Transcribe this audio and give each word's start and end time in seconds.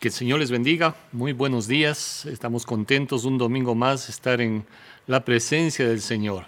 Que 0.00 0.08
el 0.08 0.14
Señor 0.14 0.38
les 0.40 0.50
bendiga. 0.50 0.96
Muy 1.12 1.34
buenos 1.34 1.68
días. 1.68 2.24
Estamos 2.24 2.64
contentos 2.64 3.26
un 3.26 3.36
domingo 3.36 3.74
más 3.74 4.08
estar 4.08 4.40
en 4.40 4.64
la 5.06 5.26
presencia 5.26 5.86
del 5.86 6.00
Señor. 6.00 6.46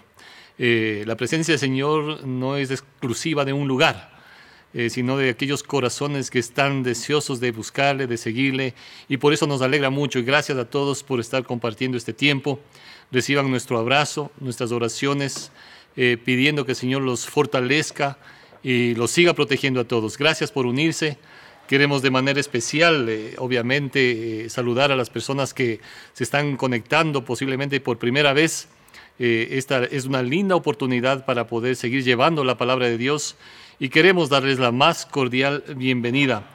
Eh, 0.57 1.03
la 1.05 1.15
presencia 1.15 1.51
del 1.51 1.59
Señor 1.59 2.25
no 2.25 2.57
es 2.57 2.71
exclusiva 2.71 3.45
de 3.45 3.53
un 3.53 3.67
lugar, 3.67 4.11
eh, 4.73 4.89
sino 4.89 5.17
de 5.17 5.29
aquellos 5.29 5.61
corazones 5.61 6.31
que 6.31 6.39
están 6.39 6.81
deseosos 6.81 7.39
de 7.39 7.51
buscarle, 7.51 8.07
de 8.07 8.17
seguirle. 8.17 8.73
Y 9.07 9.17
por 9.17 9.33
eso 9.33 9.45
nos 9.45 9.61
alegra 9.61 9.91
mucho. 9.91 10.17
Y 10.17 10.23
gracias 10.23 10.57
a 10.57 10.67
todos 10.67 11.03
por 11.03 11.19
estar 11.19 11.43
compartiendo 11.43 11.95
este 11.95 12.11
tiempo. 12.11 12.59
Reciban 13.11 13.51
nuestro 13.51 13.77
abrazo, 13.77 14.31
nuestras 14.39 14.71
oraciones, 14.71 15.51
eh, 15.95 16.17
pidiendo 16.25 16.65
que 16.65 16.71
el 16.71 16.75
Señor 16.75 17.03
los 17.03 17.27
fortalezca 17.27 18.17
y 18.63 18.95
los 18.95 19.11
siga 19.11 19.35
protegiendo 19.35 19.79
a 19.79 19.83
todos. 19.83 20.17
Gracias 20.17 20.51
por 20.51 20.65
unirse. 20.65 21.19
Queremos 21.67 22.01
de 22.01 22.11
manera 22.11 22.41
especial, 22.41 23.07
eh, 23.07 23.35
obviamente, 23.37 24.45
eh, 24.45 24.49
saludar 24.49 24.91
a 24.91 24.97
las 24.97 25.09
personas 25.09 25.53
que 25.53 25.79
se 26.11 26.25
están 26.25 26.57
conectando 26.57 27.23
posiblemente 27.23 27.79
por 27.79 27.97
primera 27.97 28.33
vez. 28.33 28.67
Eh, 29.17 29.47
esta 29.51 29.85
es 29.85 30.05
una 30.05 30.21
linda 30.21 30.55
oportunidad 30.55 31.25
para 31.25 31.47
poder 31.47 31.77
seguir 31.77 32.03
llevando 32.03 32.43
la 32.43 32.57
palabra 32.57 32.87
de 32.87 32.97
Dios 32.97 33.37
y 33.79 33.87
queremos 33.87 34.27
darles 34.29 34.59
la 34.59 34.71
más 34.71 35.05
cordial 35.05 35.63
bienvenida. 35.75 36.49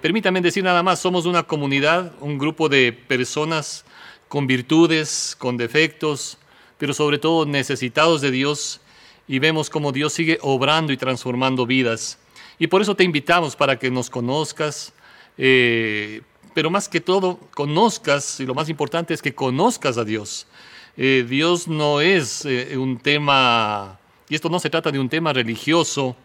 permítanme 0.00 0.40
decir 0.40 0.64
nada 0.64 0.82
más, 0.82 0.98
somos 0.98 1.26
una 1.26 1.44
comunidad, 1.44 2.12
un 2.20 2.38
grupo 2.38 2.68
de 2.68 2.92
personas 2.92 3.84
con 4.26 4.48
virtudes, 4.48 5.36
con 5.38 5.56
defectos, 5.56 6.38
pero 6.78 6.92
sobre 6.92 7.18
todo 7.18 7.46
necesitados 7.46 8.20
de 8.20 8.32
Dios 8.32 8.80
y 9.28 9.38
vemos 9.38 9.70
cómo 9.70 9.92
Dios 9.92 10.12
sigue 10.12 10.38
obrando 10.42 10.92
y 10.92 10.96
transformando 10.96 11.66
vidas. 11.66 12.18
Y 12.60 12.66
por 12.66 12.82
eso 12.82 12.94
te 12.94 13.04
invitamos 13.04 13.56
para 13.56 13.78
que 13.78 13.90
nos 13.90 14.10
conozcas, 14.10 14.92
eh, 15.38 16.20
pero 16.52 16.68
más 16.68 16.90
que 16.90 17.00
todo, 17.00 17.40
conozcas, 17.54 18.38
y 18.38 18.44
lo 18.44 18.54
más 18.54 18.68
importante 18.68 19.14
es 19.14 19.22
que 19.22 19.34
conozcas 19.34 19.96
a 19.96 20.04
Dios. 20.04 20.46
Eh, 20.98 21.24
Dios 21.26 21.68
no 21.68 22.02
es 22.02 22.44
eh, 22.44 22.76
un 22.76 22.98
tema, 22.98 23.98
y 24.28 24.34
esto 24.34 24.50
no 24.50 24.58
se 24.58 24.68
trata 24.68 24.92
de 24.92 24.98
un 24.98 25.08
tema 25.08 25.32
religioso 25.32 26.16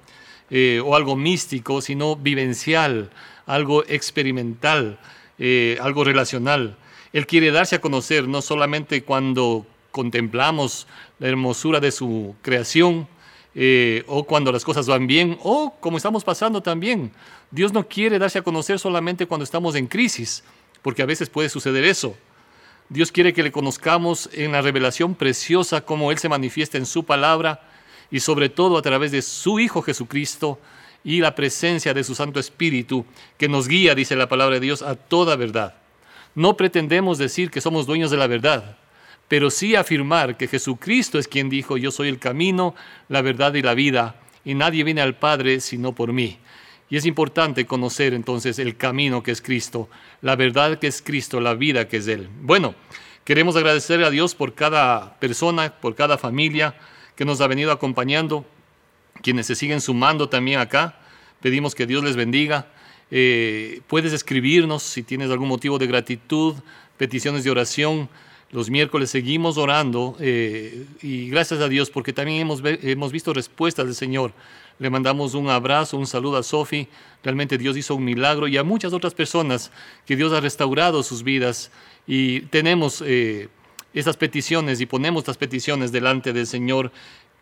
o 0.84 0.96
algo 0.96 1.16
místico, 1.16 1.82
sino 1.82 2.18
vivencial, 2.18 3.10
algo 3.48 3.84
experimental, 3.88 5.00
algo 5.82 6.04
relacional. 6.04 6.78
Él 7.14 7.26
quiere 7.26 7.50
darse 7.50 7.78
a 7.78 7.82
conocer 7.82 8.28
no 8.28 8.44
solamente 8.44 9.02
cuando 9.04 9.66
contemplamos 9.90 10.86
la 11.18 11.30
hermosura 11.30 11.80
de 11.80 11.92
su 11.92 12.36
creación, 12.44 13.08
eh, 13.56 14.04
o 14.08 14.26
cuando 14.26 14.52
las 14.52 14.66
cosas 14.66 14.86
van 14.86 15.08
bien, 15.08 15.38
o 15.42 15.74
como 15.80 15.96
estamos 15.96 16.26
pasando 16.26 16.62
también. 16.62 17.12
Dios 17.50 17.72
no 17.72 17.88
quiere 17.88 18.20
darse 18.20 18.40
a 18.40 18.44
conocer 18.44 18.80
solamente 18.80 19.26
cuando 19.26 19.46
estamos 19.46 19.76
en 19.76 19.88
crisis, 19.88 20.44
porque 20.82 21.02
a 21.02 21.06
veces 21.06 21.30
puede 21.30 21.48
suceder 21.48 21.86
eso. 21.86 22.16
Dios 22.90 23.12
quiere 23.12 23.34
que 23.34 23.44
le 23.44 23.54
conozcamos 23.54 24.30
en 24.34 24.52
la 24.52 24.62
revelación 24.62 25.16
preciosa, 25.16 25.82
como 25.82 26.12
Él 26.12 26.20
se 26.20 26.30
manifiesta 26.30 26.78
en 26.78 26.86
su 26.86 27.06
palabra 27.06 27.62
y 28.12 28.20
sobre 28.20 28.50
todo 28.50 28.78
a 28.78 28.82
través 28.82 29.12
de 29.12 29.22
su 29.22 29.60
Hijo 29.60 29.82
Jesucristo 29.82 30.60
y 31.04 31.22
la 31.22 31.34
presencia 31.34 31.94
de 31.94 32.04
su 32.04 32.14
Santo 32.14 32.40
Espíritu, 32.40 33.06
que 33.38 33.48
nos 33.48 33.68
guía, 33.68 33.96
dice 33.96 34.16
la 34.16 34.28
palabra 34.28 34.56
de 34.56 34.60
Dios, 34.60 34.82
a 34.82 34.96
toda 34.96 35.36
verdad. 35.36 35.76
No 36.36 36.58
pretendemos 36.58 37.18
decir 37.18 37.50
que 37.50 37.62
somos 37.62 37.88
dueños 37.88 38.12
de 38.12 38.18
la 38.18 38.28
verdad, 38.28 38.78
pero 39.28 39.50
sí 39.50 39.76
afirmar 39.76 40.38
que 40.38 40.48
Jesucristo 40.48 41.18
es 41.18 41.28
quien 41.28 41.50
dijo, 41.50 41.78
yo 41.78 41.92
soy 41.92 42.10
el 42.10 42.20
camino, 42.20 42.76
la 43.10 43.22
verdad 43.22 43.54
y 43.56 43.62
la 43.62 43.74
vida, 43.74 44.16
y 44.44 44.54
nadie 44.54 44.84
viene 44.84 45.02
al 45.02 45.18
Padre 45.18 45.60
sino 45.60 45.94
por 45.94 46.14
mí. 46.14 46.38
Y 46.90 46.98
es 46.98 47.06
importante 47.06 47.66
conocer 47.66 48.14
entonces 48.14 48.60
el 48.60 48.78
camino 48.78 49.24
que 49.24 49.32
es 49.32 49.42
Cristo, 49.42 49.90
la 50.22 50.36
verdad 50.36 50.78
que 50.78 50.88
es 50.88 51.02
Cristo, 51.02 51.40
la 51.40 51.56
vida 51.56 51.88
que 51.88 51.98
es 51.98 52.08
Él. 52.08 52.30
Bueno, 52.42 52.76
queremos 53.24 53.56
agradecer 53.56 54.04
a 54.04 54.12
Dios 54.12 54.36
por 54.36 54.54
cada 54.54 55.20
persona, 55.20 55.74
por 55.74 55.96
cada 55.96 56.20
familia 56.20 56.76
que 57.16 57.26
nos 57.26 57.42
ha 57.42 57.48
venido 57.48 57.72
acompañando, 57.72 58.46
quienes 59.24 59.48
se 59.48 59.56
siguen 59.56 59.82
sumando 59.82 60.30
también 60.30 60.60
acá. 60.60 61.00
Pedimos 61.42 61.74
que 61.74 61.88
Dios 61.88 62.04
les 62.04 62.16
bendiga. 62.16 62.68
Eh, 63.10 63.82
puedes 63.88 64.14
escribirnos 64.14 64.84
si 64.84 65.02
tienes 65.02 65.32
algún 65.32 65.48
motivo 65.48 65.80
de 65.80 65.88
gratitud, 65.88 66.56
peticiones 66.98 67.44
de 67.44 67.52
oración 67.52 68.10
los 68.52 68.70
miércoles 68.70 69.10
seguimos 69.10 69.58
orando 69.58 70.16
eh, 70.20 70.86
y 71.02 71.30
gracias 71.30 71.60
a 71.62 71.68
Dios 71.68 71.90
porque 71.90 72.14
también 72.14 72.42
hemos, 72.42 72.62
hemos 72.64 73.12
visto 73.12 73.34
respuestas 73.34 73.86
del 73.86 73.96
Señor. 73.96 74.32
Le 74.78 74.90
mandamos 74.90 75.34
un 75.34 75.50
abrazo, 75.50 75.98
un 75.98 76.06
saludo 76.06 76.38
a 76.38 76.44
Sofi. 76.44 76.88
Realmente 77.24 77.58
Dios 77.58 77.76
hizo 77.78 77.96
un 77.96 78.04
milagro 78.04 78.48
y 78.48 78.58
a 78.58 78.64
muchas 78.64 78.94
otras 78.94 79.14
personas 79.14 79.72
que 80.06 80.16
Dios 80.16 80.32
ha 80.34 80.42
restaurado 80.42 81.02
sus 81.02 81.24
vidas 81.24 81.72
y 82.06 82.42
tenemos 82.42 83.02
eh, 83.06 83.50
esas 83.94 84.18
peticiones 84.18 84.80
y 84.80 84.86
ponemos 84.86 85.22
estas 85.22 85.38
peticiones 85.38 85.92
delante 85.92 86.34
del 86.34 86.46
Señor 86.46 86.92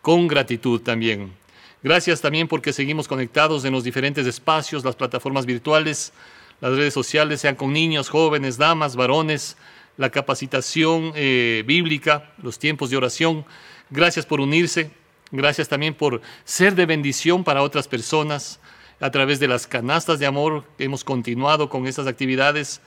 con 0.01 0.27
gratitud 0.27 0.81
también. 0.81 1.33
Gracias 1.81 2.21
también 2.21 2.47
porque 2.47 2.71
seguimos 2.71 3.07
conectados 3.07 3.65
en 3.65 3.73
los 3.73 3.83
diferentes 3.83 4.25
espacios, 4.25 4.85
las 4.85 4.95
plataformas 4.95 5.45
virtuales, 5.45 6.13
las 6.61 6.71
redes 6.77 6.93
sociales, 6.93 7.41
sean 7.41 7.55
con 7.55 7.73
niños, 7.73 8.09
jóvenes, 8.09 8.57
damas, 8.57 8.95
varones 8.95 9.57
la 9.97 10.09
capacitación 10.09 11.11
eh, 11.15 11.63
bíblica, 11.65 12.31
los 12.41 12.59
tiempos 12.59 12.89
de 12.89 12.97
oración. 12.97 13.45
Gracias 13.89 14.25
por 14.25 14.41
unirse. 14.41 14.91
Gracias 15.31 15.67
también 15.67 15.93
por 15.93 16.21
ser 16.45 16.75
de 16.75 16.85
bendición 16.85 17.43
para 17.43 17.63
otras 17.63 17.87
personas 17.87 18.59
a 18.99 19.09
través 19.11 19.39
de 19.39 19.47
las 19.47 19.67
canastas 19.67 20.19
de 20.19 20.25
amor. 20.25 20.63
Hemos 20.77 21.03
continuado 21.03 21.69
con 21.69 21.87
estas 21.87 22.07
actividades. 22.07 22.81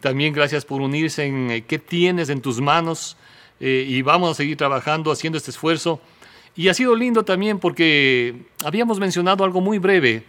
También 0.00 0.32
gracias 0.32 0.64
por 0.64 0.80
unirse 0.80 1.24
en 1.24 1.50
eh, 1.50 1.64
qué 1.64 1.78
tienes 1.78 2.28
en 2.28 2.40
tus 2.40 2.60
manos 2.60 3.16
eh, 3.60 3.86
y 3.88 4.02
vamos 4.02 4.32
a 4.32 4.34
seguir 4.34 4.56
trabajando, 4.56 5.12
haciendo 5.12 5.38
este 5.38 5.52
esfuerzo. 5.52 6.00
Y 6.56 6.68
ha 6.68 6.74
sido 6.74 6.94
lindo 6.94 7.24
también 7.24 7.58
porque 7.58 8.42
habíamos 8.64 8.98
mencionado 8.98 9.44
algo 9.44 9.60
muy 9.60 9.78
breve 9.78 10.24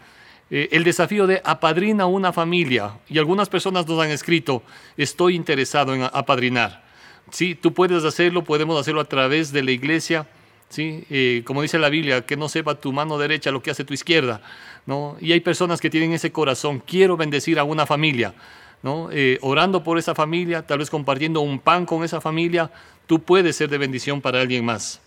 eh, 0.49 0.69
el 0.71 0.83
desafío 0.83 1.27
de 1.27 1.41
apadrina 1.43 2.05
una 2.05 2.33
familia. 2.33 2.97
Y 3.09 3.17
algunas 3.17 3.49
personas 3.49 3.87
nos 3.87 4.01
han 4.01 4.11
escrito, 4.11 4.63
estoy 4.97 5.35
interesado 5.35 5.93
en 5.95 6.03
apadrinar. 6.03 6.83
Sí, 7.31 7.55
tú 7.55 7.73
puedes 7.73 8.03
hacerlo, 8.03 8.43
podemos 8.43 8.79
hacerlo 8.79 9.01
a 9.01 9.05
través 9.05 9.51
de 9.51 9.63
la 9.63 9.71
iglesia. 9.71 10.27
¿sí? 10.69 11.05
Eh, 11.09 11.43
como 11.45 11.61
dice 11.61 11.79
la 11.79 11.89
Biblia, 11.89 12.25
que 12.25 12.37
no 12.37 12.49
sepa 12.49 12.75
tu 12.75 12.91
mano 12.91 13.17
derecha 13.17 13.51
lo 13.51 13.61
que 13.61 13.71
hace 13.71 13.83
tu 13.83 13.93
izquierda. 13.93 14.41
¿no? 14.85 15.17
Y 15.19 15.31
hay 15.31 15.39
personas 15.39 15.79
que 15.79 15.89
tienen 15.89 16.13
ese 16.13 16.31
corazón, 16.31 16.83
quiero 16.85 17.17
bendecir 17.17 17.57
a 17.59 17.63
una 17.63 17.85
familia. 17.85 18.33
¿no? 18.83 19.09
Eh, 19.11 19.39
orando 19.41 19.83
por 19.83 19.97
esa 19.97 20.13
familia, 20.13 20.67
tal 20.67 20.79
vez 20.79 20.89
compartiendo 20.89 21.41
un 21.41 21.59
pan 21.59 21.85
con 21.85 22.03
esa 22.03 22.19
familia, 22.19 22.69
tú 23.07 23.21
puedes 23.21 23.55
ser 23.55 23.69
de 23.69 23.77
bendición 23.77 24.21
para 24.21 24.41
alguien 24.41 24.65
más. 24.65 24.99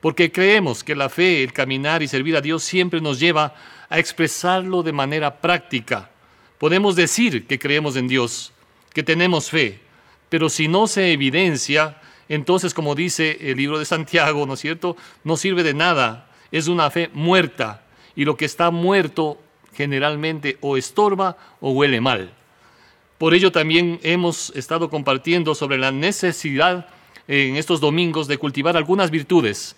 Porque 0.00 0.30
creemos 0.30 0.84
que 0.84 0.94
la 0.94 1.08
fe, 1.08 1.42
el 1.42 1.52
caminar 1.52 2.02
y 2.02 2.08
servir 2.08 2.36
a 2.36 2.40
Dios 2.40 2.62
siempre 2.62 3.00
nos 3.00 3.18
lleva 3.18 3.54
a 3.88 3.98
expresarlo 3.98 4.82
de 4.82 4.92
manera 4.92 5.40
práctica. 5.40 6.10
Podemos 6.58 6.94
decir 6.94 7.46
que 7.46 7.58
creemos 7.58 7.96
en 7.96 8.08
Dios, 8.08 8.52
que 8.92 9.02
tenemos 9.02 9.50
fe, 9.50 9.80
pero 10.28 10.48
si 10.48 10.68
no 10.68 10.86
se 10.86 11.12
evidencia, 11.12 12.00
entonces 12.28 12.74
como 12.74 12.94
dice 12.94 13.38
el 13.40 13.56
libro 13.56 13.78
de 13.78 13.84
Santiago, 13.84 14.46
¿no 14.46 14.54
es 14.54 14.60
cierto? 14.60 14.96
No 15.24 15.36
sirve 15.36 15.62
de 15.62 15.74
nada, 15.74 16.30
es 16.52 16.68
una 16.68 16.90
fe 16.90 17.10
muerta 17.12 17.82
y 18.14 18.24
lo 18.24 18.36
que 18.36 18.44
está 18.44 18.70
muerto 18.70 19.40
generalmente 19.74 20.58
o 20.60 20.76
estorba 20.76 21.36
o 21.60 21.70
huele 21.72 22.00
mal. 22.00 22.32
Por 23.16 23.34
ello 23.34 23.50
también 23.50 23.98
hemos 24.02 24.50
estado 24.50 24.90
compartiendo 24.90 25.54
sobre 25.54 25.78
la 25.78 25.90
necesidad 25.90 26.88
en 27.26 27.56
estos 27.56 27.80
domingos 27.80 28.28
de 28.28 28.38
cultivar 28.38 28.76
algunas 28.76 29.10
virtudes 29.10 29.76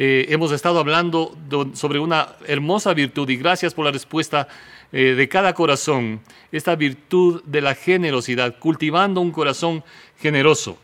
eh, 0.00 0.32
hemos 0.32 0.52
estado 0.52 0.78
hablando 0.78 1.36
sobre 1.74 1.98
una 1.98 2.36
hermosa 2.46 2.94
virtud 2.94 3.28
y 3.30 3.36
gracias 3.36 3.74
por 3.74 3.84
la 3.84 3.90
respuesta 3.90 4.46
eh, 4.92 5.16
de 5.16 5.28
cada 5.28 5.54
corazón, 5.54 6.20
esta 6.52 6.76
virtud 6.76 7.42
de 7.42 7.60
la 7.60 7.74
generosidad, 7.74 8.60
cultivando 8.60 9.20
un 9.20 9.32
corazón 9.32 9.82
generoso. 10.20 10.78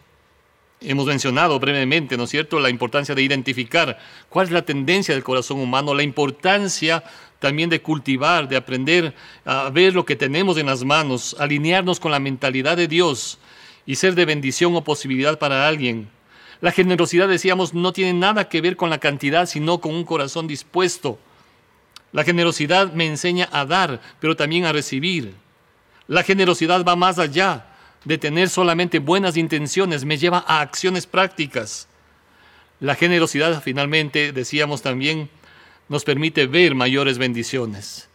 Hemos 0.80 1.06
mencionado 1.06 1.60
brevemente, 1.60 2.16
¿no 2.16 2.24
es 2.24 2.30
cierto?, 2.30 2.58
la 2.58 2.70
importancia 2.70 3.14
de 3.14 3.22
identificar 3.22 4.00
cuál 4.28 4.46
es 4.46 4.52
la 4.52 4.62
tendencia 4.62 5.14
del 5.14 5.22
corazón 5.22 5.60
humano, 5.60 5.94
la 5.94 6.02
importancia 6.02 7.04
también 7.38 7.70
de 7.70 7.80
cultivar, 7.80 8.48
de 8.48 8.56
aprender 8.56 9.14
a 9.44 9.70
ver 9.70 9.94
lo 9.94 10.04
que 10.04 10.16
tenemos 10.16 10.58
en 10.58 10.66
las 10.66 10.82
manos, 10.82 11.36
alinearnos 11.38 12.00
con 12.00 12.10
la 12.10 12.18
mentalidad 12.18 12.76
de 12.76 12.88
Dios 12.88 13.38
y 13.86 13.94
ser 13.94 14.16
de 14.16 14.24
bendición 14.24 14.74
o 14.74 14.82
posibilidad 14.82 15.38
para 15.38 15.68
alguien. 15.68 16.08
La 16.60 16.72
generosidad, 16.72 17.28
decíamos, 17.28 17.74
no 17.74 17.92
tiene 17.92 18.12
nada 18.12 18.48
que 18.48 18.60
ver 18.60 18.76
con 18.76 18.90
la 18.90 18.98
cantidad, 18.98 19.46
sino 19.46 19.80
con 19.80 19.94
un 19.94 20.04
corazón 20.04 20.46
dispuesto. 20.46 21.18
La 22.12 22.24
generosidad 22.24 22.92
me 22.92 23.06
enseña 23.06 23.48
a 23.52 23.64
dar, 23.64 24.00
pero 24.20 24.36
también 24.36 24.64
a 24.64 24.72
recibir. 24.72 25.34
La 26.06 26.22
generosidad 26.22 26.84
va 26.84 26.96
más 26.96 27.18
allá 27.18 27.66
de 28.04 28.18
tener 28.18 28.48
solamente 28.50 28.98
buenas 28.98 29.36
intenciones, 29.36 30.04
me 30.04 30.18
lleva 30.18 30.44
a 30.46 30.60
acciones 30.60 31.06
prácticas. 31.06 31.88
La 32.80 32.94
generosidad, 32.94 33.62
finalmente, 33.62 34.32
decíamos 34.32 34.82
también, 34.82 35.30
nos 35.88 36.04
permite 36.04 36.46
ver 36.46 36.74
mayores 36.74 37.18
bendiciones. 37.18 38.08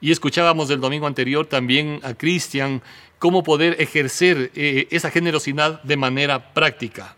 Y 0.00 0.10
escuchábamos 0.10 0.68
del 0.68 0.80
domingo 0.80 1.06
anterior 1.06 1.46
también 1.46 2.00
a 2.02 2.14
Cristian 2.14 2.82
cómo 3.18 3.42
poder 3.42 3.76
ejercer 3.80 4.50
eh, 4.54 4.88
esa 4.90 5.10
generosidad 5.10 5.82
de 5.82 5.96
manera 5.96 6.52
práctica. 6.52 7.16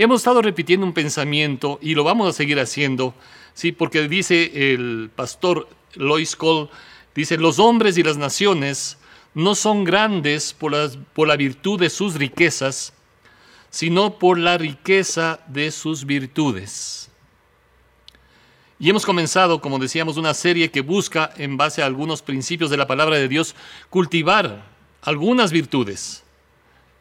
Hemos 0.00 0.20
estado 0.20 0.42
repitiendo 0.42 0.86
un 0.86 0.92
pensamiento 0.92 1.80
y 1.82 1.96
lo 1.96 2.04
vamos 2.04 2.28
a 2.28 2.32
seguir 2.32 2.60
haciendo, 2.60 3.16
¿sí? 3.52 3.72
porque 3.72 4.06
dice 4.06 4.72
el 4.72 5.10
pastor 5.12 5.68
Lois 5.94 6.36
Cole, 6.36 6.68
dice, 7.16 7.36
los 7.36 7.58
hombres 7.58 7.98
y 7.98 8.04
las 8.04 8.16
naciones 8.16 8.98
no 9.34 9.56
son 9.56 9.82
grandes 9.82 10.52
por, 10.52 10.72
por 11.14 11.26
la 11.26 11.34
virtud 11.34 11.80
de 11.80 11.90
sus 11.90 12.14
riquezas, 12.14 12.92
sino 13.70 14.20
por 14.20 14.38
la 14.38 14.56
riqueza 14.56 15.40
de 15.48 15.72
sus 15.72 16.04
virtudes. 16.04 17.10
Y 18.78 18.90
hemos 18.90 19.04
comenzado, 19.04 19.60
como 19.60 19.80
decíamos, 19.80 20.16
una 20.16 20.32
serie 20.32 20.70
que 20.70 20.82
busca, 20.82 21.32
en 21.38 21.56
base 21.56 21.82
a 21.82 21.86
algunos 21.86 22.22
principios 22.22 22.70
de 22.70 22.76
la 22.76 22.86
palabra 22.86 23.16
de 23.16 23.26
Dios, 23.26 23.56
cultivar 23.90 24.64
algunas 25.02 25.50
virtudes. 25.50 26.22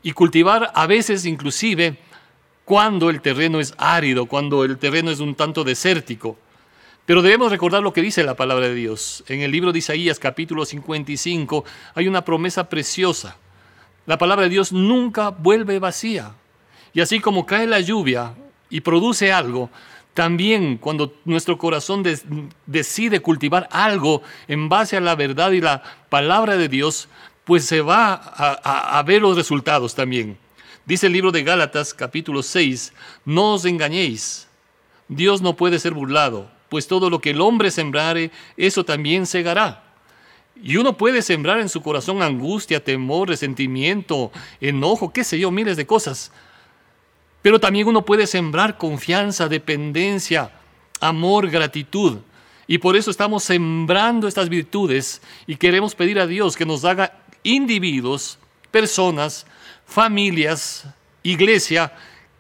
Y 0.02 0.14
cultivar 0.14 0.72
a 0.74 0.88
veces 0.88 1.26
inclusive 1.26 2.00
cuando 2.68 3.10
el 3.10 3.22
terreno 3.22 3.62
es 3.62 3.74
árido, 3.78 4.26
cuando 4.26 4.66
el 4.66 4.78
terreno 4.78 5.10
es 5.10 5.22
un 5.22 5.36
tanto 5.36 5.64
desértico. 5.64 6.38
Pero 7.06 7.22
debemos 7.22 7.50
recordar 7.50 7.82
lo 7.82 7.94
que 7.94 8.02
dice 8.02 8.26
la 8.26 8.36
palabra 8.36 8.68
de 8.68 8.76
Dios. 8.76 9.24
En 9.30 9.40
el 9.40 9.54
libro 9.54 9.72
de 9.72 9.80
Isaías 9.80 10.20
capítulo 10.20 10.66
55 10.66 11.64
hay 11.96 12.10
una 12.10 12.26
promesa 12.26 12.68
preciosa. 12.68 13.38
La 14.06 14.18
palabra 14.18 14.44
de 14.44 14.50
Dios 14.50 14.74
nunca 14.74 15.30
vuelve 15.30 15.80
vacía. 15.80 16.34
Y 16.92 17.00
así 17.00 17.22
como 17.22 17.46
cae 17.46 17.68
la 17.68 17.80
lluvia 17.80 18.34
y 18.70 18.82
produce 18.82 19.32
algo, 19.32 19.70
también 20.14 20.78
cuando 20.78 21.14
nuestro 21.24 21.58
corazón 21.58 22.04
decide 22.66 23.22
cultivar 23.22 23.70
algo 23.72 24.24
en 24.50 24.68
base 24.68 24.98
a 24.98 25.00
la 25.00 25.16
verdad 25.16 25.52
y 25.52 25.62
la 25.62 25.84
palabra 26.10 26.58
de 26.58 26.68
Dios, 26.68 27.08
pues 27.46 27.64
se 27.64 27.80
va 27.80 28.12
a, 28.14 29.02
ver 29.04 29.22
los 29.22 29.38
resultados 29.38 29.96
también. 29.96 30.38
Dice 30.88 31.08
el 31.08 31.14
libro 31.14 31.34
de 31.34 31.44
Gálatas 31.44 31.94
capítulo 31.94 32.42
6, 32.42 32.94
no 33.26 33.56
os 33.56 33.66
engañéis, 33.66 34.48
Dios 35.10 35.42
no 35.42 35.58
puede 35.58 35.80
ser 35.80 35.94
burlado, 35.94 36.50
pues 36.70 36.88
todo 36.88 37.10
lo 37.10 37.20
que 37.20 37.32
el 37.32 37.42
hombre 37.42 37.72
sembrare, 37.72 38.32
eso 38.56 38.86
también 38.86 39.26
segará. 39.26 39.84
Y 40.56 40.78
uno 40.78 40.96
puede 40.96 41.22
sembrar 41.22 41.60
en 41.60 41.68
su 41.68 41.82
corazón 41.82 42.22
angustia, 42.22 42.82
temor, 42.82 43.28
resentimiento, 43.28 44.32
enojo, 44.62 45.12
qué 45.12 45.26
sé 45.26 45.38
yo, 45.38 45.52
miles 45.52 45.76
de 45.76 45.86
cosas. 45.86 46.32
Pero 47.42 47.60
también 47.60 47.90
uno 47.90 48.06
puede 48.06 48.26
sembrar 48.26 48.78
confianza, 48.78 49.50
dependencia, 49.50 50.54
amor, 51.02 51.50
gratitud. 51.50 52.20
Y 52.66 52.78
por 52.78 52.96
eso 52.96 53.12
estamos 53.12 53.44
sembrando 53.44 54.26
estas 54.26 54.48
virtudes 54.48 55.22
y 55.48 55.58
queremos 55.58 55.96
pedir 55.96 56.18
a 56.18 56.28
Dios 56.28 56.56
que 56.56 56.66
nos 56.66 56.86
haga 56.86 57.20
individuos, 57.44 58.40
personas, 58.72 59.46
familias, 59.88 60.86
iglesia, 61.24 61.94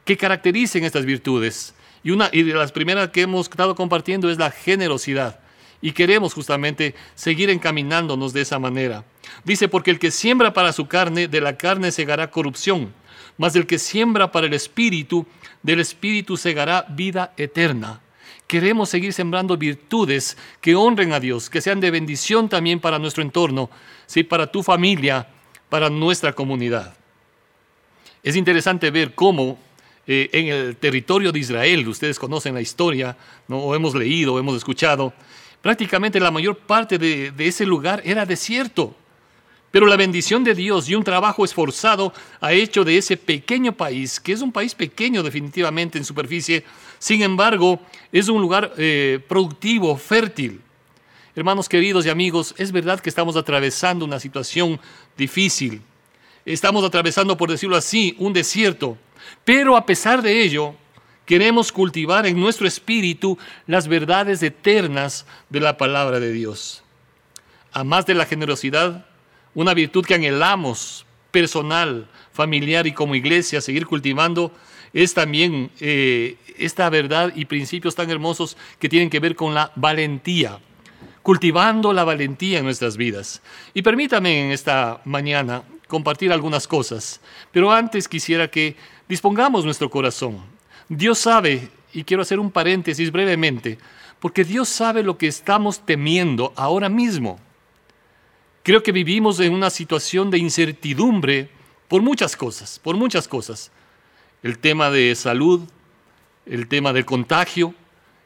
que 0.06 0.18
caractericen 0.18 0.84
estas 0.84 1.06
virtudes. 1.06 1.74
Y 2.04 2.12
una 2.12 2.30
y 2.32 2.44
de 2.44 2.54
las 2.54 2.72
primeras 2.72 3.10
que 3.10 3.22
hemos 3.22 3.50
estado 3.50 3.76
compartiendo 3.76 4.30
es 4.30 4.38
la 4.38 4.52
generosidad. 4.52 5.40
Y 5.82 5.92
queremos 5.92 6.34
justamente 6.34 6.96
seguir 7.16 7.50
encaminándonos 7.50 8.34
de 8.34 8.42
esa 8.42 8.60
manera. 8.60 9.04
Dice, 9.44 9.68
porque 9.68 9.92
el 9.92 10.00
que 10.00 10.12
siembra 10.12 10.54
para 10.54 10.74
su 10.74 10.88
carne, 10.88 11.28
de 11.28 11.42
la 11.42 11.58
carne 11.58 11.92
segará 11.92 12.30
corrupción 12.30 12.94
mas 13.38 13.56
el 13.56 13.68
que 13.68 13.80
siembra 13.80 14.32
para 14.32 14.48
el 14.48 14.54
Espíritu, 14.54 15.26
del 15.62 15.80
Espíritu 15.80 16.38
segará 16.38 16.86
vida 16.90 17.34
eterna. 17.38 18.02
Queremos 18.48 18.90
seguir 18.90 19.14
sembrando 19.14 19.58
virtudes 19.58 20.38
que 20.62 20.76
honren 20.76 21.14
a 21.14 21.20
Dios, 21.20 21.50
que 21.50 21.62
sean 21.62 21.80
de 21.80 21.92
bendición 21.92 22.50
también 22.50 22.80
para 22.80 22.98
nuestro 23.00 23.22
entorno, 23.22 23.70
¿sí? 24.06 24.24
para 24.24 24.48
tu 24.48 24.64
familia, 24.64 25.28
para 25.70 25.90
nuestra 25.90 26.34
comunidad. 26.34 26.97
Es 28.28 28.36
interesante 28.36 28.92
ver 28.92 29.16
cómo 29.16 29.58
eh, 30.06 30.30
en 30.34 30.48
el 30.48 30.76
territorio 30.76 31.32
de 31.32 31.40
Israel, 31.40 31.88
ustedes 31.88 32.20
conocen 32.20 32.54
la 32.54 32.60
historia, 32.60 33.16
¿no? 33.48 33.60
o 33.60 33.74
hemos 33.74 33.96
leído, 33.96 34.34
o 34.34 34.40
hemos 34.40 34.58
escuchado, 34.58 35.14
prácticamente 35.62 36.20
la 36.20 36.30
mayor 36.30 36.58
parte 36.58 36.98
de 36.98 37.32
ese 37.40 37.66
lugar 37.66 38.02
era 38.04 38.26
desierto. 38.26 38.94
Pero 39.72 39.88
la 39.88 39.96
bendición 39.96 40.44
de 40.44 40.56
Dios 40.56 40.90
y 40.90 40.96
un 40.96 41.06
trabajo 41.06 41.46
esforzado 41.46 42.12
ha 42.42 42.52
hecho 42.52 42.84
de 42.84 42.98
ese 42.98 43.16
pequeño 43.16 43.72
país, 43.72 44.20
que 44.20 44.34
es 44.34 44.42
un 44.42 44.52
país 44.52 44.76
pequeño 44.76 45.24
definitivamente 45.24 45.98
en 45.98 46.04
superficie, 46.04 46.66
sin 47.00 47.22
embargo, 47.22 47.80
es 48.12 48.28
un 48.28 48.42
lugar 48.42 48.74
eh, 48.78 49.24
productivo, 49.26 49.96
fértil. 49.96 50.60
Hermanos 51.34 51.70
queridos 51.70 52.06
y 52.06 52.10
amigos, 52.10 52.54
es 52.58 52.74
verdad 52.74 53.00
que 53.00 53.08
estamos 53.08 53.38
atravesando 53.38 54.04
una 54.04 54.20
situación 54.20 54.82
difícil. 55.16 55.82
Estamos 56.48 56.86
atravesando, 56.86 57.36
por 57.36 57.52
decirlo 57.52 57.76
así, 57.76 58.16
un 58.20 58.32
desierto. 58.32 58.98
Pero 59.44 59.76
a 59.76 59.86
pesar 59.86 60.22
de 60.22 60.44
ello, 60.44 60.76
queremos 61.26 61.74
cultivar 61.74 62.26
en 62.26 62.40
nuestro 62.40 62.66
espíritu 62.66 63.38
las 63.66 63.90
verdades 63.90 64.42
eternas 64.42 65.26
de 65.50 65.60
la 65.60 65.76
palabra 65.76 66.22
de 66.22 66.32
Dios. 66.32 66.84
A 67.74 67.84
más 67.84 68.06
de 68.06 68.14
la 68.14 68.26
generosidad, 68.26 69.06
una 69.56 69.74
virtud 69.74 70.06
que 70.06 70.16
anhelamos 70.16 71.06
personal, 71.32 72.08
familiar 72.32 72.88
y 72.88 72.94
como 72.94 73.16
iglesia 73.16 73.60
seguir 73.60 73.86
cultivando 73.86 74.54
es 74.94 75.14
también 75.14 75.70
eh, 75.82 76.38
esta 76.58 76.90
verdad 76.90 77.34
y 77.36 77.44
principios 77.44 77.94
tan 77.94 78.10
hermosos 78.10 78.56
que 78.80 78.88
tienen 78.88 79.10
que 79.10 79.20
ver 79.20 79.36
con 79.36 79.54
la 79.54 79.74
valentía, 79.76 80.60
cultivando 81.24 81.92
la 81.92 82.06
valentía 82.06 82.60
en 82.60 82.64
nuestras 82.64 82.96
vidas. 82.96 83.42
Y 83.74 83.82
permítame 83.82 84.46
en 84.46 84.52
esta 84.54 85.02
mañana 85.04 85.64
compartir 85.88 86.32
algunas 86.32 86.68
cosas, 86.68 87.22
pero 87.52 87.72
antes 87.72 88.08
quisiera 88.08 88.50
que 88.50 88.76
dispongamos 89.08 89.66
nuestro 89.66 89.90
corazón. 89.90 90.42
Dios 90.90 91.20
sabe, 91.20 91.70
y 91.94 92.04
quiero 92.04 92.24
hacer 92.24 92.40
un 92.40 92.52
paréntesis 92.52 93.12
brevemente, 93.12 93.78
porque 94.20 94.44
Dios 94.44 94.70
sabe 94.70 95.04
lo 95.04 95.18
que 95.18 95.28
estamos 95.28 95.86
temiendo 95.86 96.54
ahora 96.56 96.90
mismo. 96.90 97.40
Creo 98.64 98.84
que 98.84 98.92
vivimos 98.92 99.40
en 99.40 99.54
una 99.54 99.70
situación 99.70 100.30
de 100.30 100.40
incertidumbre 100.40 101.50
por 101.88 102.02
muchas 102.02 102.36
cosas, 102.36 102.80
por 102.80 102.98
muchas 102.98 103.28
cosas. 103.28 103.72
El 104.44 104.60
tema 104.60 104.90
de 104.90 105.16
salud, 105.16 105.62
el 106.46 106.68
tema 106.68 106.94
del 106.94 107.06
contagio, 107.06 107.74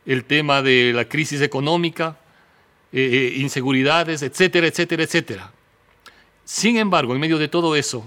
el 0.05 0.25
tema 0.25 0.61
de 0.61 0.93
la 0.93 1.05
crisis 1.05 1.41
económica, 1.41 2.17
eh, 2.91 3.33
eh, 3.35 3.39
inseguridades, 3.39 4.21
etcétera, 4.21 4.67
etcétera, 4.67 5.03
etcétera. 5.03 5.51
Sin 6.51 6.75
embargo, 6.75 7.13
en 7.13 7.21
medio 7.21 7.37
de 7.37 7.47
todo 7.47 7.77
eso, 7.77 8.03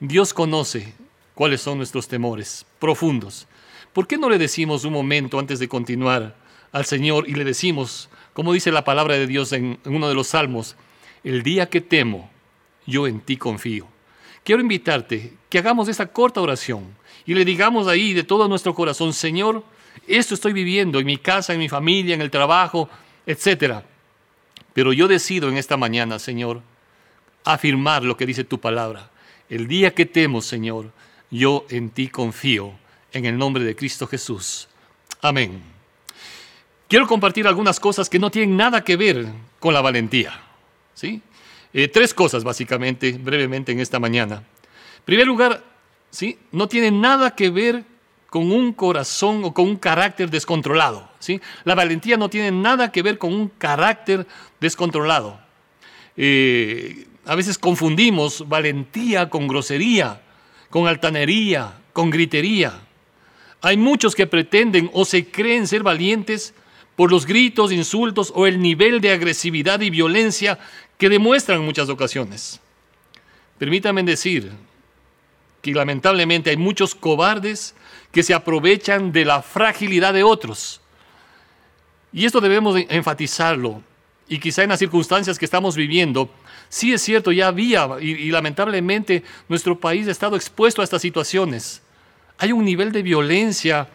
Dios 0.00 0.34
conoce 0.34 0.92
cuáles 1.32 1.60
son 1.60 1.78
nuestros 1.78 2.08
temores 2.08 2.66
profundos. 2.80 3.46
¿Por 3.92 4.08
qué 4.08 4.18
no 4.18 4.28
le 4.28 4.36
decimos 4.36 4.84
un 4.84 4.92
momento 4.92 5.38
antes 5.38 5.60
de 5.60 5.68
continuar 5.68 6.34
al 6.72 6.86
Señor 6.86 7.28
y 7.28 7.36
le 7.36 7.44
decimos, 7.44 8.08
como 8.32 8.52
dice 8.52 8.72
la 8.72 8.82
palabra 8.82 9.14
de 9.14 9.28
Dios 9.28 9.52
en 9.52 9.78
uno 9.84 10.08
de 10.08 10.16
los 10.16 10.26
salmos, 10.26 10.74
el 11.22 11.44
día 11.44 11.70
que 11.70 11.80
temo, 11.80 12.28
yo 12.84 13.06
en 13.06 13.20
ti 13.20 13.36
confío. 13.36 13.86
Quiero 14.42 14.60
invitarte 14.60 15.34
que 15.48 15.58
hagamos 15.58 15.86
esta 15.86 16.08
corta 16.08 16.40
oración 16.40 16.96
y 17.24 17.34
le 17.34 17.44
digamos 17.44 17.86
ahí 17.86 18.12
de 18.12 18.24
todo 18.24 18.48
nuestro 18.48 18.74
corazón, 18.74 19.12
Señor, 19.12 19.62
esto 20.08 20.34
estoy 20.34 20.52
viviendo 20.52 20.98
en 20.98 21.06
mi 21.06 21.18
casa, 21.18 21.52
en 21.52 21.60
mi 21.60 21.68
familia, 21.68 22.16
en 22.16 22.22
el 22.22 22.32
trabajo, 22.32 22.88
etc. 23.24 23.84
Pero 24.72 24.92
yo 24.92 25.06
decido 25.06 25.48
en 25.48 25.58
esta 25.58 25.76
mañana, 25.76 26.18
Señor, 26.18 26.60
afirmar 27.44 28.02
lo 28.02 28.16
que 28.16 28.26
dice 28.26 28.44
tu 28.44 28.58
palabra. 28.58 29.10
El 29.48 29.68
día 29.68 29.94
que 29.94 30.06
temo, 30.06 30.40
Señor, 30.40 30.90
yo 31.30 31.66
en 31.68 31.90
ti 31.90 32.08
confío, 32.08 32.72
en 33.12 33.26
el 33.26 33.38
nombre 33.38 33.62
de 33.64 33.76
Cristo 33.76 34.06
Jesús. 34.06 34.68
Amén. 35.20 35.62
Quiero 36.88 37.06
compartir 37.06 37.46
algunas 37.46 37.80
cosas 37.80 38.08
que 38.08 38.18
no 38.18 38.30
tienen 38.30 38.56
nada 38.56 38.84
que 38.84 38.96
ver 38.96 39.26
con 39.58 39.74
la 39.74 39.80
valentía. 39.80 40.40
¿sí? 40.94 41.20
Eh, 41.72 41.88
tres 41.88 42.14
cosas 42.14 42.44
básicamente, 42.44 43.12
brevemente 43.12 43.72
en 43.72 43.80
esta 43.80 43.98
mañana. 43.98 44.36
En 44.36 45.04
primer 45.04 45.26
lugar, 45.26 45.62
¿sí? 46.10 46.38
no 46.52 46.68
tiene 46.68 46.90
nada 46.90 47.34
que 47.34 47.50
ver 47.50 47.84
con 48.28 48.50
un 48.50 48.72
corazón 48.72 49.44
o 49.44 49.54
con 49.54 49.68
un 49.68 49.76
carácter 49.76 50.30
descontrolado. 50.30 51.08
¿sí? 51.18 51.40
La 51.64 51.74
valentía 51.74 52.16
no 52.16 52.28
tiene 52.28 52.50
nada 52.50 52.90
que 52.92 53.02
ver 53.02 53.18
con 53.18 53.32
un 53.32 53.48
carácter 53.48 54.26
descontrolado. 54.60 55.40
Eh, 56.16 57.06
a 57.26 57.34
veces 57.34 57.58
confundimos 57.58 58.48
valentía 58.48 59.30
con 59.30 59.48
grosería, 59.48 60.20
con 60.70 60.86
altanería, 60.86 61.74
con 61.92 62.10
gritería. 62.10 62.80
Hay 63.62 63.76
muchos 63.76 64.14
que 64.14 64.26
pretenden 64.26 64.90
o 64.92 65.04
se 65.04 65.30
creen 65.30 65.66
ser 65.66 65.82
valientes 65.82 66.54
por 66.96 67.10
los 67.10 67.26
gritos, 67.26 67.72
insultos 67.72 68.32
o 68.34 68.46
el 68.46 68.60
nivel 68.60 69.00
de 69.00 69.12
agresividad 69.12 69.80
y 69.80 69.90
violencia 69.90 70.58
que 70.98 71.08
demuestran 71.08 71.60
en 71.60 71.64
muchas 71.64 71.88
ocasiones. 71.88 72.60
Permítanme 73.58 74.02
decir 74.02 74.52
que 75.62 75.72
lamentablemente 75.72 76.50
hay 76.50 76.56
muchos 76.56 76.94
cobardes 76.94 77.74
que 78.12 78.22
se 78.22 78.34
aprovechan 78.34 79.12
de 79.12 79.24
la 79.24 79.42
fragilidad 79.42 80.12
de 80.12 80.22
otros. 80.22 80.80
Y 82.12 82.26
esto 82.26 82.40
debemos 82.40 82.76
enfatizarlo. 82.88 83.82
y 84.26 84.38
quizá 84.38 84.62
en 84.62 84.70
las 84.70 84.78
circunstancias 84.78 85.38
que 85.38 85.44
estamos 85.44 85.76
viviendo, 85.76 86.30
sí 86.74 86.92
es 86.92 87.02
cierto, 87.02 87.30
ya 87.30 87.46
había, 87.46 87.88
y, 88.00 88.32
lamentablemente 88.32 89.22
nuestro 89.48 89.78
país 89.78 90.08
ha 90.08 90.10
estado 90.10 90.34
expuesto 90.34 90.80
a 90.80 90.84
estas 90.84 91.02
situaciones. 91.02 91.80
Hay 92.36 92.50
un 92.50 92.64
nivel 92.64 92.90
de 92.90 93.04
violencia 93.04 93.86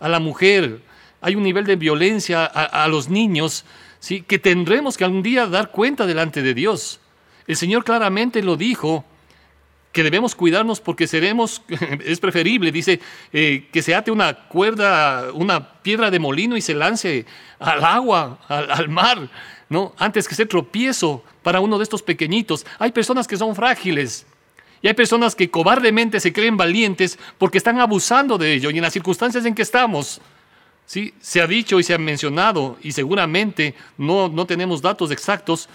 a 0.00 0.08
la 0.08 0.18
mujer, 0.18 0.80
hay 1.20 1.36
un 1.36 1.44
nivel 1.44 1.66
de 1.66 1.76
violencia 1.76 2.44
a, 2.44 2.88
los 2.88 3.08
niños, 3.08 3.64
¿sí? 4.00 4.22
que 4.22 4.40
tendremos 4.40 4.96
que 4.96 5.04
algún 5.04 5.22
día 5.22 5.46
dar 5.46 5.70
cuenta 5.70 6.04
delante 6.04 6.42
de 6.42 6.52
Dios. 6.52 6.98
El 7.46 7.54
Señor 7.54 7.84
claramente 7.84 8.42
lo 8.42 8.56
dijo, 8.56 9.04
que 9.96 10.02
debemos 10.02 10.34
cuidarnos 10.34 10.78
porque 10.78 11.06
seremos, 11.06 11.62
es 12.04 12.20
preferible, 12.20 12.70
dice, 12.70 13.00
eh, 13.32 13.66
que 13.72 13.80
se 13.80 13.94
ate 13.94 14.10
una 14.10 14.34
cuerda, 14.34 15.32
una 15.32 15.80
piedra 15.80 16.10
de 16.10 16.18
molino 16.18 16.54
y 16.54 16.60
se 16.60 16.74
lance 16.74 17.24
al 17.58 17.82
agua, 17.82 18.38
al 18.46 18.90
mar, 18.90 19.30
¿no? 19.70 19.94
Antes 19.96 20.28
que 20.28 20.34
ser 20.34 20.48
tropiezo 20.48 21.24
para 21.42 21.60
uno 21.60 21.78
de 21.78 21.84
estos 21.84 22.02
pequeñitos. 22.02 22.66
Hay 22.78 22.92
personas 22.92 23.26
que 23.26 23.38
son 23.38 23.56
frágiles 23.56 24.26
y 24.82 24.88
hay 24.88 24.92
personas 24.92 25.34
que 25.34 25.50
cobardemente 25.50 26.20
se 26.20 26.30
creen 26.30 26.58
valientes 26.58 27.18
porque 27.38 27.56
están 27.56 27.80
abusando 27.80 28.36
de 28.36 28.52
ello 28.52 28.68
y 28.68 28.76
en 28.76 28.82
las 28.82 28.92
circunstancias 28.92 29.46
en 29.46 29.54
que 29.54 29.62
estamos. 29.62 30.20
¿sí? 30.84 31.14
Se 31.22 31.40
ha 31.40 31.46
dicho 31.46 31.80
y 31.80 31.82
se 31.82 31.94
ha 31.94 31.98
mencionado 31.98 32.76
y 32.82 32.92
seguramente 32.92 33.74
no, 33.96 34.28
no 34.28 34.44
tenemos 34.44 34.82
datos 34.82 35.10
exactos, 35.10 35.70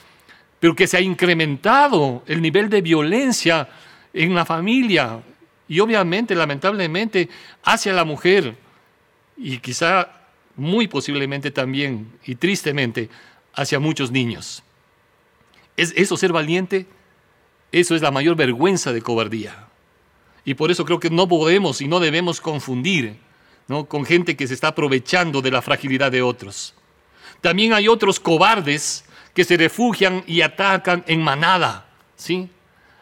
pero 0.60 0.76
que 0.76 0.86
se 0.86 0.98
ha 0.98 1.02
incrementado 1.02 2.22
el 2.28 2.40
nivel 2.40 2.70
de 2.70 2.82
violencia 2.82 3.68
en 4.14 4.36
la 4.36 4.46
familia 4.46 5.22
y 5.68 5.80
obviamente, 5.80 6.36
lamentablemente, 6.36 7.30
hacia 7.64 7.94
la 7.94 8.04
mujer 8.04 8.56
y 9.38 9.58
quizá 9.60 10.10
muy 10.56 10.88
posiblemente 10.88 11.50
también 11.50 12.12
y 12.26 12.36
tristemente 12.36 13.10
hacia 13.54 13.80
muchos 13.80 14.12
niños. 14.12 14.64
¿Es 15.78 15.94
eso 15.96 16.18
ser 16.18 16.34
valiente? 16.34 16.86
Eso 17.72 17.96
es 17.96 18.02
la 18.02 18.12
mayor 18.12 18.36
vergüenza 18.36 18.92
de 18.92 19.02
cobardía. 19.02 19.68
Y 20.44 20.56
por 20.56 20.72
eso 20.72 20.86
creo 20.86 21.00
que 21.00 21.10
no 21.10 21.28
podemos 21.28 21.82
y 21.82 21.88
no 21.88 22.00
debemos 22.00 22.42
confundir 22.42 23.16
¿no? 23.68 23.86
con 23.86 24.06
gente 24.06 24.36
que 24.36 24.48
se 24.48 24.54
está 24.54 24.70
aprovechando 24.70 25.42
de 25.42 25.52
la 25.52 25.62
fragilidad 25.62 26.12
de 26.12 26.22
otros. 26.22 26.74
También 27.40 27.74
hay 27.74 27.88
otros 27.88 28.20
cobardes 28.20 29.06
que 29.34 29.46
se 29.46 29.56
refugian 29.58 30.24
y 30.28 30.42
atacan 30.42 31.04
en 31.08 31.22
manada, 31.22 31.88
¿sí? 32.16 32.50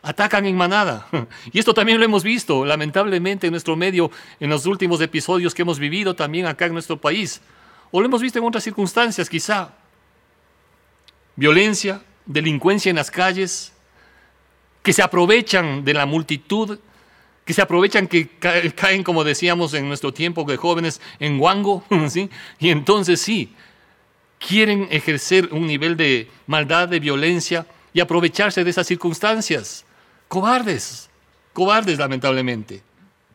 Atacan 0.01 0.45
en 0.45 0.55
manada. 0.55 1.07
Y 1.51 1.59
esto 1.59 1.73
también 1.73 1.99
lo 1.99 2.05
hemos 2.05 2.23
visto, 2.23 2.65
lamentablemente, 2.65 3.47
en 3.47 3.51
nuestro 3.51 3.75
medio, 3.75 4.11
en 4.39 4.49
los 4.49 4.65
últimos 4.65 5.01
episodios 5.01 5.53
que 5.53 5.61
hemos 5.63 5.79
vivido 5.79 6.15
también 6.15 6.45
acá 6.45 6.65
en 6.65 6.73
nuestro 6.73 6.97
país. 6.97 7.41
O 7.91 7.99
lo 7.99 8.05
hemos 8.05 8.21
visto 8.21 8.39
en 8.39 8.45
otras 8.45 8.63
circunstancias, 8.63 9.29
quizá 9.29 9.73
violencia, 11.35 12.01
delincuencia 12.25 12.89
en 12.89 12.97
las 12.97 13.09
calles, 13.09 13.73
que 14.83 14.93
se 14.93 15.01
aprovechan 15.01 15.83
de 15.83 15.93
la 15.93 16.05
multitud, 16.05 16.79
que 17.45 17.53
se 17.53 17.61
aprovechan 17.61 18.07
que 18.07 18.29
caen, 18.75 19.03
como 19.03 19.23
decíamos 19.23 19.73
en 19.73 19.87
nuestro 19.87 20.13
tiempo 20.13 20.43
de 20.43 20.57
jóvenes, 20.57 21.01
en 21.19 21.37
guango. 21.37 21.83
Y 22.59 22.69
entonces 22.69 23.21
sí, 23.21 23.53
quieren 24.37 24.87
ejercer 24.91 25.49
un 25.51 25.65
nivel 25.65 25.97
de 25.97 26.29
maldad, 26.47 26.87
de 26.87 26.99
violencia 26.99 27.65
y 27.93 27.99
aprovecharse 27.99 28.63
de 28.63 28.69
esas 28.69 28.87
circunstancias. 28.87 29.85
Cobardes, 30.29 31.09
cobardes 31.53 31.97
lamentablemente. 31.97 32.83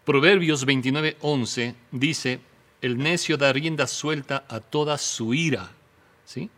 Proverbios 0.04 0.64
29:11 0.64 1.74
dice, 1.90 2.38
el 2.80 2.98
necio 2.98 3.36
da 3.36 3.52
rienda 3.52 3.88
suelta 3.88 4.44
a 4.48 4.60
toda 4.60 4.96
su 4.96 5.34
ira. 5.34 5.72
¿Sí? 6.24 6.48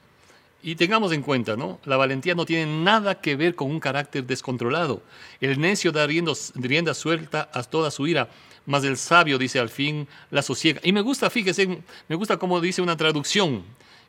Y 0.62 0.74
tengamos 0.74 1.12
en 1.12 1.22
cuenta, 1.22 1.56
¿no? 1.56 1.80
La 1.86 1.96
valentía 1.96 2.34
no 2.34 2.44
tiene 2.44 2.66
nada 2.84 3.18
que 3.18 3.34
ver 3.34 3.54
con 3.54 3.70
un 3.70 3.80
carácter 3.80 4.24
descontrolado. 4.26 5.00
El 5.40 5.58
necio 5.58 5.90
da 5.90 6.06
rienda, 6.06 6.92
suelta 6.92 7.48
a 7.54 7.62
toda 7.62 7.90
su 7.90 8.06
ira, 8.06 8.28
mas 8.66 8.84
el 8.84 8.98
sabio, 8.98 9.38
dice 9.38 9.58
al 9.58 9.70
fin, 9.70 10.06
la 10.30 10.42
sosiega. 10.42 10.82
Y 10.84 10.92
me 10.92 11.00
gusta, 11.00 11.30
fíjese, 11.30 11.82
me 12.08 12.16
gusta 12.16 12.36
cómo 12.36 12.60
dice 12.60 12.82
una 12.82 12.98
traducción. 12.98 13.62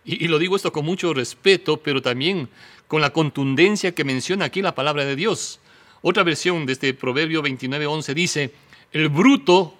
Y 0.03 0.27
lo 0.27 0.39
digo 0.39 0.57
esto 0.57 0.74
con 0.74 0.84
mucho 0.84 1.13
respeto, 1.13 1.77
pero 1.77 2.01
también 2.01 2.50
con 2.89 3.00
la 3.00 3.12
contundencia 3.12 3.93
que 3.96 4.03
menciona 4.03 4.46
aquí 4.46 4.62
la 4.62 4.75
palabra 4.75 5.05
de 5.05 5.15
Dios. 5.15 5.62
Otra 6.01 6.24
versión 6.24 6.66
de 6.66 6.74
este 6.74 6.94
Proverbio 6.94 7.42
29.11 7.44 8.13
dice, 8.13 8.54
el 8.92 9.10
bruto, 9.10 9.74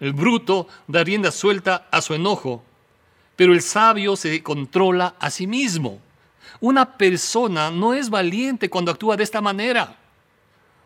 el 0.00 0.12
bruto 0.12 0.68
da 0.86 1.02
rienda 1.02 1.30
suelta 1.30 1.88
a 1.90 2.00
su 2.00 2.14
enojo, 2.14 2.62
pero 3.34 3.52
el 3.52 3.62
sabio 3.62 4.16
se 4.16 4.42
controla 4.42 5.14
a 5.18 5.30
sí 5.30 5.46
mismo. 5.46 6.00
Una 6.60 6.96
persona 6.96 7.70
no 7.70 7.94
es 7.94 8.08
valiente 8.08 8.70
cuando 8.70 8.90
actúa 8.90 9.16
de 9.16 9.24
esta 9.24 9.40
manera. 9.40 9.96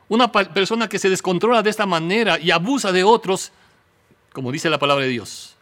Una 0.09 0.31
persona 0.33 0.89
que 0.89 0.99
se 0.99 1.09
descontrola 1.09 1.63
de 1.63 1.71
esta 1.71 1.87
manera 1.87 2.39
y 2.41 2.51
abusa 2.51 2.91
de 2.91 3.05
otros, 3.05 3.53
como 4.33 4.51
dice 4.51 4.69
la 4.69 4.79
palabra 4.79 5.05
de 5.05 5.11
Dios, 5.11 5.55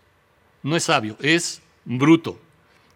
no 0.63 0.77
es 0.77 0.85
sabio, 0.85 1.17
es 1.21 1.61
bruto. 1.85 2.39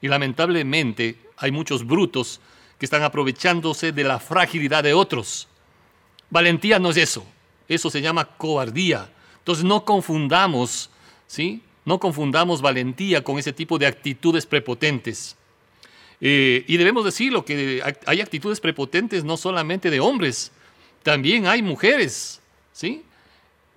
Y 0.01 0.09
lamentablemente 0.09 1.19
hay 1.37 1.51
muchos 1.53 1.87
brutos 1.87 2.41
que 2.79 2.87
están 2.87 3.03
aprovechándose 3.03 3.93
de 3.93 4.05
la 4.05 4.19
fragilidad 4.19 4.83
de 4.83 4.95
otros. 4.95 5.49
Valentía 6.33 6.79
no 6.79 6.89
es 6.89 6.97
eso, 6.97 7.27
eso 7.69 7.91
se 7.91 8.01
llama 8.01 8.25
cobardía. 8.25 9.07
Entonces 9.41 9.67
no 9.67 9.85
confundamos, 9.85 10.89
¿sí? 11.27 11.61
No 11.85 12.01
confundamos 12.01 12.63
valentía 12.63 13.23
con 13.23 13.39
ese 13.39 13.53
tipo 13.53 13.79
de 13.79 13.87
actitudes 13.87 14.47
prepotentes. 14.47 15.37
Eh, 16.23 16.65
y 16.67 16.79
debemos 16.79 17.05
decirlo, 17.05 17.45
que 17.45 17.83
hay 18.07 18.21
actitudes 18.23 18.61
prepotentes 18.61 19.25
no 19.25 19.37
solamente 19.37 19.91
de 19.91 20.01
hombres, 20.01 20.53
también 21.03 21.47
hay 21.47 21.61
mujeres, 21.61 22.41
¿sí? 22.73 23.03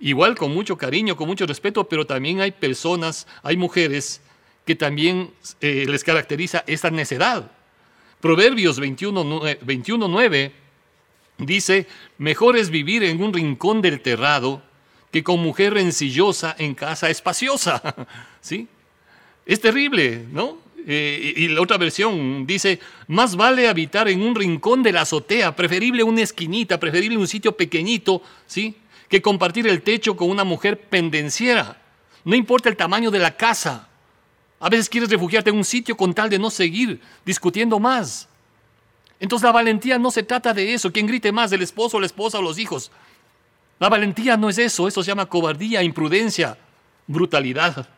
Igual 0.00 0.34
con 0.34 0.54
mucho 0.54 0.78
cariño, 0.78 1.14
con 1.14 1.28
mucho 1.28 1.44
respeto, 1.44 1.86
pero 1.86 2.06
también 2.06 2.40
hay 2.40 2.52
personas, 2.52 3.26
hay 3.42 3.58
mujeres 3.58 4.22
que 4.64 4.74
también 4.74 5.30
eh, 5.60 5.84
les 5.86 6.02
caracteriza 6.02 6.64
esta 6.66 6.90
necedad. 6.90 7.50
Proverbios 8.22 8.80
21.9 8.80 9.58
21, 9.60 10.08
dice, 11.38 11.86
mejor 12.18 12.56
es 12.56 12.70
vivir 12.70 13.02
en 13.02 13.22
un 13.22 13.32
rincón 13.32 13.82
del 13.82 14.00
terrado 14.00 14.62
que 15.10 15.22
con 15.22 15.40
mujer 15.40 15.74
rencillosa 15.74 16.54
en 16.58 16.74
casa 16.74 17.10
espaciosa. 17.10 17.82
¿Sí? 18.40 18.68
Es 19.44 19.60
terrible, 19.60 20.24
¿no? 20.32 20.58
Eh, 20.88 21.34
y 21.36 21.48
la 21.48 21.62
otra 21.62 21.78
versión 21.78 22.46
dice, 22.46 22.78
más 23.08 23.34
vale 23.34 23.68
habitar 23.68 24.08
en 24.08 24.22
un 24.22 24.34
rincón 24.34 24.82
de 24.82 24.92
la 24.92 25.00
azotea, 25.02 25.56
preferible 25.56 26.04
una 26.04 26.22
esquinita, 26.22 26.78
preferible 26.78 27.16
un 27.16 27.26
sitio 27.26 27.56
pequeñito, 27.56 28.22
¿sí? 28.46 28.76
Que 29.08 29.20
compartir 29.20 29.66
el 29.66 29.82
techo 29.82 30.16
con 30.16 30.30
una 30.30 30.44
mujer 30.44 30.80
pendenciera. 30.80 31.82
No 32.24 32.36
importa 32.36 32.68
el 32.68 32.76
tamaño 32.76 33.10
de 33.10 33.18
la 33.18 33.36
casa. 33.36 33.88
A 34.60 34.68
veces 34.68 34.88
quieres 34.88 35.10
refugiarte 35.10 35.50
en 35.50 35.56
un 35.56 35.64
sitio 35.64 35.96
con 35.96 36.14
tal 36.14 36.30
de 36.30 36.38
no 36.38 36.50
seguir 36.50 37.00
discutiendo 37.24 37.78
más. 37.78 38.28
Entonces 39.18 39.44
la 39.44 39.52
valentía 39.52 39.98
no 39.98 40.10
se 40.10 40.22
trata 40.22 40.52
de 40.52 40.74
eso, 40.74 40.92
quien 40.92 41.06
grite 41.06 41.32
más, 41.32 41.50
el 41.52 41.62
esposo, 41.62 41.98
la 42.00 42.06
esposa 42.06 42.38
o 42.38 42.42
los 42.42 42.58
hijos. 42.58 42.90
La 43.78 43.88
valentía 43.88 44.36
no 44.36 44.48
es 44.48 44.58
eso, 44.58 44.88
eso 44.88 45.02
se 45.02 45.08
llama 45.08 45.26
cobardía, 45.26 45.82
imprudencia, 45.82 46.58
brutalidad. 47.06 47.88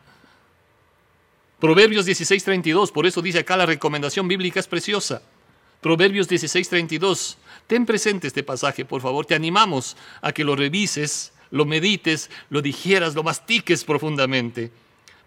Proverbios 1.59 2.05
16:32, 2.05 2.91
por 2.91 3.05
eso 3.05 3.21
dice 3.21 3.39
acá 3.39 3.57
la 3.57 3.65
recomendación 3.65 4.27
bíblica 4.27 4.59
es 4.59 4.67
preciosa. 4.67 5.21
Proverbios 5.81 6.27
16:32, 6.29 7.37
ten 7.67 7.85
presente 7.85 8.27
este 8.27 8.43
pasaje, 8.43 8.85
por 8.85 9.01
favor, 9.01 9.25
te 9.25 9.35
animamos 9.35 9.97
a 10.21 10.31
que 10.31 10.43
lo 10.43 10.55
revises, 10.55 11.33
lo 11.51 11.65
medites, 11.65 12.29
lo 12.49 12.61
digieras, 12.61 13.15
lo 13.15 13.23
mastiques 13.23 13.83
profundamente, 13.83 14.71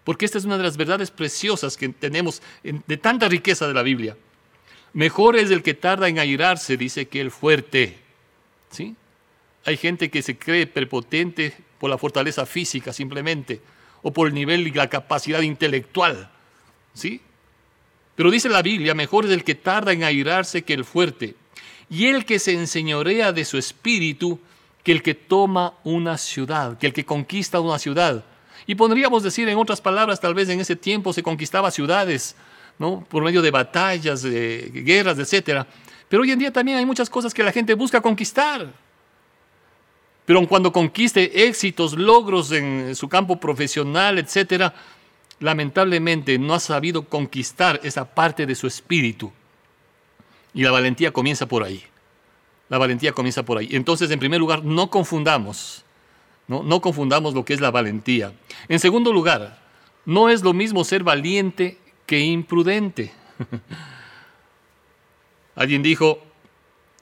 porque 0.03 0.25
esta 0.25 0.37
es 0.37 0.45
una 0.45 0.57
de 0.57 0.63
las 0.63 0.77
verdades 0.77 1.11
preciosas 1.11 1.77
que 1.77 1.89
tenemos 1.89 2.41
de 2.63 2.97
tanta 2.97 3.27
riqueza 3.27 3.67
de 3.67 3.73
la 3.73 3.83
Biblia. 3.83 4.15
Mejor 4.93 5.35
es 5.35 5.49
el 5.51 5.63
que 5.63 5.73
tarda 5.73 6.07
en 6.07 6.19
airarse, 6.19 6.77
dice, 6.77 7.07
que 7.07 7.19
el 7.19 7.31
fuerte. 7.31 7.97
¿Sí? 8.69 8.95
Hay 9.65 9.77
gente 9.77 10.09
que 10.09 10.21
se 10.21 10.37
cree 10.37 10.67
prepotente 10.67 11.53
por 11.79 11.89
la 11.89 11.97
fortaleza 11.97 12.45
física 12.45 12.93
simplemente 12.93 13.61
o 14.01 14.11
por 14.11 14.27
el 14.27 14.33
nivel 14.33 14.67
y 14.67 14.71
la 14.71 14.89
capacidad 14.89 15.41
intelectual. 15.41 16.29
¿Sí? 16.93 17.21
Pero 18.15 18.29
dice 18.29 18.49
la 18.49 18.61
Biblia, 18.61 18.93
mejor 18.93 19.25
es 19.25 19.31
el 19.31 19.43
que 19.43 19.55
tarda 19.55 19.91
en 19.91 20.03
airarse 20.03 20.61
que 20.61 20.73
el 20.73 20.85
fuerte, 20.85 21.35
y 21.89 22.07
el 22.07 22.25
que 22.25 22.39
se 22.39 22.53
enseñorea 22.53 23.31
de 23.31 23.45
su 23.45 23.57
espíritu 23.57 24.39
que 24.83 24.91
el 24.91 25.01
que 25.01 25.15
toma 25.15 25.73
una 25.83 26.17
ciudad, 26.17 26.77
que 26.77 26.87
el 26.87 26.93
que 26.93 27.05
conquista 27.05 27.59
una 27.59 27.79
ciudad. 27.79 28.25
Y 28.67 28.75
podríamos 28.75 29.23
decir 29.23 29.47
en 29.49 29.57
otras 29.57 29.81
palabras, 29.81 30.19
tal 30.19 30.33
vez 30.33 30.49
en 30.49 30.59
ese 30.59 30.75
tiempo 30.75 31.13
se 31.13 31.23
conquistaba 31.23 31.71
ciudades, 31.71 32.35
¿no? 32.79 33.05
Por 33.09 33.23
medio 33.23 33.41
de 33.41 33.51
batallas, 33.51 34.21
de 34.21 34.71
guerras, 34.73 35.17
etc. 35.19 35.65
Pero 36.09 36.23
hoy 36.23 36.31
en 36.31 36.39
día 36.39 36.51
también 36.51 36.77
hay 36.77 36.85
muchas 36.85 37.09
cosas 37.09 37.33
que 37.33 37.43
la 37.43 37.51
gente 37.51 37.73
busca 37.73 38.01
conquistar. 38.01 38.71
Pero 40.25 40.47
cuando 40.47 40.71
conquiste 40.71 41.47
éxitos, 41.47 41.93
logros 41.97 42.51
en 42.51 42.95
su 42.95 43.09
campo 43.09 43.39
profesional, 43.39 44.17
etcétera, 44.19 44.73
lamentablemente 45.39 46.37
no 46.39 46.53
ha 46.53 46.59
sabido 46.59 47.03
conquistar 47.03 47.79
esa 47.83 48.05
parte 48.05 48.45
de 48.45 48.55
su 48.55 48.67
espíritu. 48.67 49.31
Y 50.53 50.63
la 50.63 50.71
valentía 50.71 51.11
comienza 51.11 51.47
por 51.47 51.63
ahí. 51.63 51.83
La 52.69 52.77
valentía 52.77 53.11
comienza 53.11 53.43
por 53.43 53.57
ahí. 53.57 53.69
Entonces, 53.71 54.09
en 54.11 54.19
primer 54.19 54.39
lugar, 54.39 54.63
no 54.63 54.89
confundamos, 54.89 55.83
no, 56.47 56.63
no 56.63 56.79
confundamos 56.79 57.33
lo 57.33 57.43
que 57.43 57.53
es 57.53 57.59
la 57.61 57.71
valentía. 57.71 58.33
En 58.69 58.79
segundo 58.79 59.11
lugar, 59.11 59.59
no 60.05 60.29
es 60.29 60.43
lo 60.43 60.53
mismo 60.53 60.83
ser 60.83 61.03
valiente 61.03 61.77
que 62.05 62.19
imprudente. 62.19 63.11
Alguien 65.55 65.83
dijo, 65.83 66.23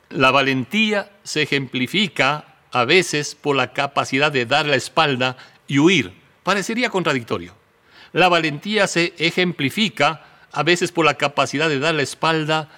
la 0.09 0.31
valentía 0.31 1.11
se 1.23 1.43
ejemplifica 1.43 2.55
a 2.71 2.85
veces 2.85 3.35
por 3.35 3.55
la 3.55 3.73
capacidad 3.73 4.31
de 4.31 4.45
dar 4.45 4.65
la 4.65 4.75
espalda 4.75 5.37
y 5.67 5.79
huir. 5.79 6.13
Parecería 6.43 6.89
contradictorio. 6.89 7.55
La 8.13 8.27
valentía 8.27 8.87
se 8.87 9.13
ejemplifica 9.17 10.25
a 10.51 10.63
veces 10.63 10.91
por 10.91 11.05
la 11.05 11.13
capacidad 11.15 11.69
de 11.69 11.79
dar 11.79 11.95
la 11.95 12.01
espalda 12.01 12.69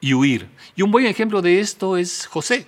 y 0.00 0.14
huir. 0.14 0.48
Y 0.74 0.82
un 0.82 0.90
buen 0.90 1.06
ejemplo 1.06 1.42
de 1.42 1.60
esto 1.60 1.96
es 1.96 2.26
José. 2.26 2.66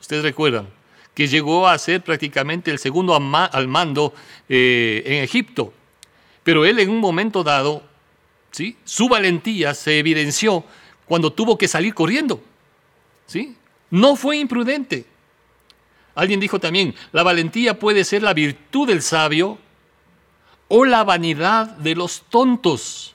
Ustedes 0.00 0.22
recuerdan 0.22 0.68
que 1.14 1.28
llegó 1.28 1.68
a 1.68 1.78
ser 1.78 2.02
prácticamente 2.02 2.70
el 2.70 2.78
segundo 2.78 3.14
al 3.14 3.68
mando 3.68 4.12
eh, 4.48 5.02
en 5.06 5.24
Egipto. 5.24 5.72
Pero 6.42 6.64
él 6.64 6.78
en 6.78 6.90
un 6.90 7.00
momento 7.00 7.42
dado, 7.42 7.82
¿sí? 8.50 8.76
su 8.84 9.08
valentía 9.08 9.74
se 9.74 9.98
evidenció 9.98 10.64
cuando 11.06 11.32
tuvo 11.32 11.56
que 11.56 11.68
salir 11.68 11.94
corriendo. 11.94 12.42
¿sí? 13.26 13.56
No 13.90 14.16
fue 14.16 14.38
imprudente. 14.38 15.06
Alguien 16.14 16.40
dijo 16.40 16.58
también, 16.58 16.94
la 17.12 17.22
valentía 17.22 17.78
puede 17.78 18.04
ser 18.04 18.22
la 18.22 18.32
virtud 18.32 18.88
del 18.88 19.02
sabio 19.02 19.58
o 20.68 20.84
la 20.84 21.04
vanidad 21.04 21.66
de 21.76 21.94
los 21.94 22.22
tontos. 22.30 23.14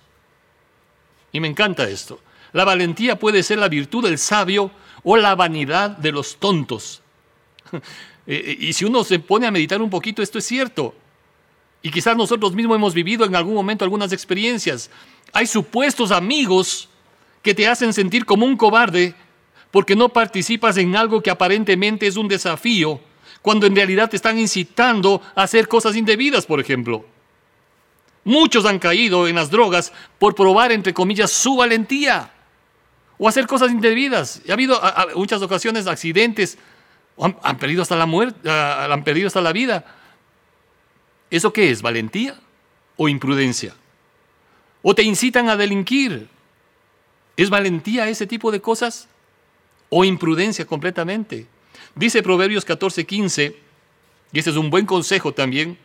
Y 1.31 1.39
me 1.39 1.47
encanta 1.47 1.89
esto. 1.89 2.19
La 2.53 2.65
valentía 2.65 3.17
puede 3.17 3.43
ser 3.43 3.57
la 3.59 3.69
virtud 3.69 4.03
del 4.03 4.17
sabio 4.17 4.71
o 5.03 5.17
la 5.17 5.35
vanidad 5.35 5.91
de 5.91 6.11
los 6.11 6.37
tontos. 6.37 7.01
Eh, 8.27 8.35
eh, 8.45 8.57
y 8.67 8.73
si 8.73 8.85
uno 8.85 9.03
se 9.03 9.17
pone 9.17 9.47
a 9.47 9.51
meditar 9.51 9.81
un 9.81 9.89
poquito, 9.89 10.21
esto 10.21 10.37
es 10.37 10.45
cierto. 10.45 10.93
Y 11.81 11.89
quizás 11.91 12.15
nosotros 12.15 12.53
mismos 12.53 12.75
hemos 12.75 12.93
vivido 12.93 13.25
en 13.25 13.35
algún 13.35 13.55
momento 13.55 13.83
algunas 13.83 14.11
experiencias. 14.11 14.89
Hay 15.33 15.47
supuestos 15.47 16.11
amigos 16.11 16.89
que 17.41 17.55
te 17.55 17.67
hacen 17.67 17.93
sentir 17.93 18.25
como 18.25 18.45
un 18.45 18.55
cobarde 18.55 19.15
porque 19.71 19.95
no 19.95 20.09
participas 20.09 20.77
en 20.77 20.95
algo 20.95 21.21
que 21.21 21.31
aparentemente 21.31 22.05
es 22.05 22.17
un 22.17 22.27
desafío, 22.27 22.99
cuando 23.41 23.65
en 23.65 23.75
realidad 23.75 24.09
te 24.09 24.17
están 24.17 24.37
incitando 24.37 25.21
a 25.33 25.43
hacer 25.43 25.67
cosas 25.67 25.95
indebidas, 25.95 26.45
por 26.45 26.59
ejemplo. 26.59 27.05
Muchos 28.23 28.65
han 28.65 28.77
caído 28.77 29.27
en 29.27 29.35
las 29.35 29.49
drogas 29.49 29.91
por 30.19 30.35
probar, 30.35 30.71
entre 30.71 30.93
comillas, 30.93 31.31
su 31.31 31.55
valentía 31.55 32.31
o 33.17 33.27
hacer 33.27 33.47
cosas 33.47 33.71
indebidas. 33.71 34.41
Ha 34.47 34.53
habido 34.53 34.79
muchas 35.15 35.41
ocasiones 35.41 35.87
accidentes, 35.87 36.57
han, 37.17 37.57
perdido 37.57 37.81
hasta 37.81 37.95
la 37.95 38.05
muerte, 38.05 38.49
han 38.49 39.03
perdido 39.03 39.27
hasta 39.27 39.41
la 39.41 39.53
vida. 39.53 39.85
¿Eso 41.31 41.51
qué 41.53 41.71
es? 41.71 41.81
¿Valentía 41.81 42.39
o 42.97 43.07
imprudencia? 43.07 43.73
¿O 44.83 44.93
te 44.93 45.01
incitan 45.01 45.49
a 45.49 45.55
delinquir? 45.55 46.27
¿Es 47.37 47.49
valentía 47.49 48.09
ese 48.09 48.27
tipo 48.27 48.51
de 48.51 48.61
cosas? 48.61 49.07
¿O 49.89 50.03
imprudencia 50.03 50.65
completamente? 50.65 51.47
Dice 51.95 52.21
Proverbios 52.21 52.65
14:15, 52.65 53.55
y 54.33 54.39
ese 54.39 54.49
es 54.49 54.55
un 54.57 54.69
buen 54.69 54.85
consejo 54.85 55.33
también, 55.33 55.77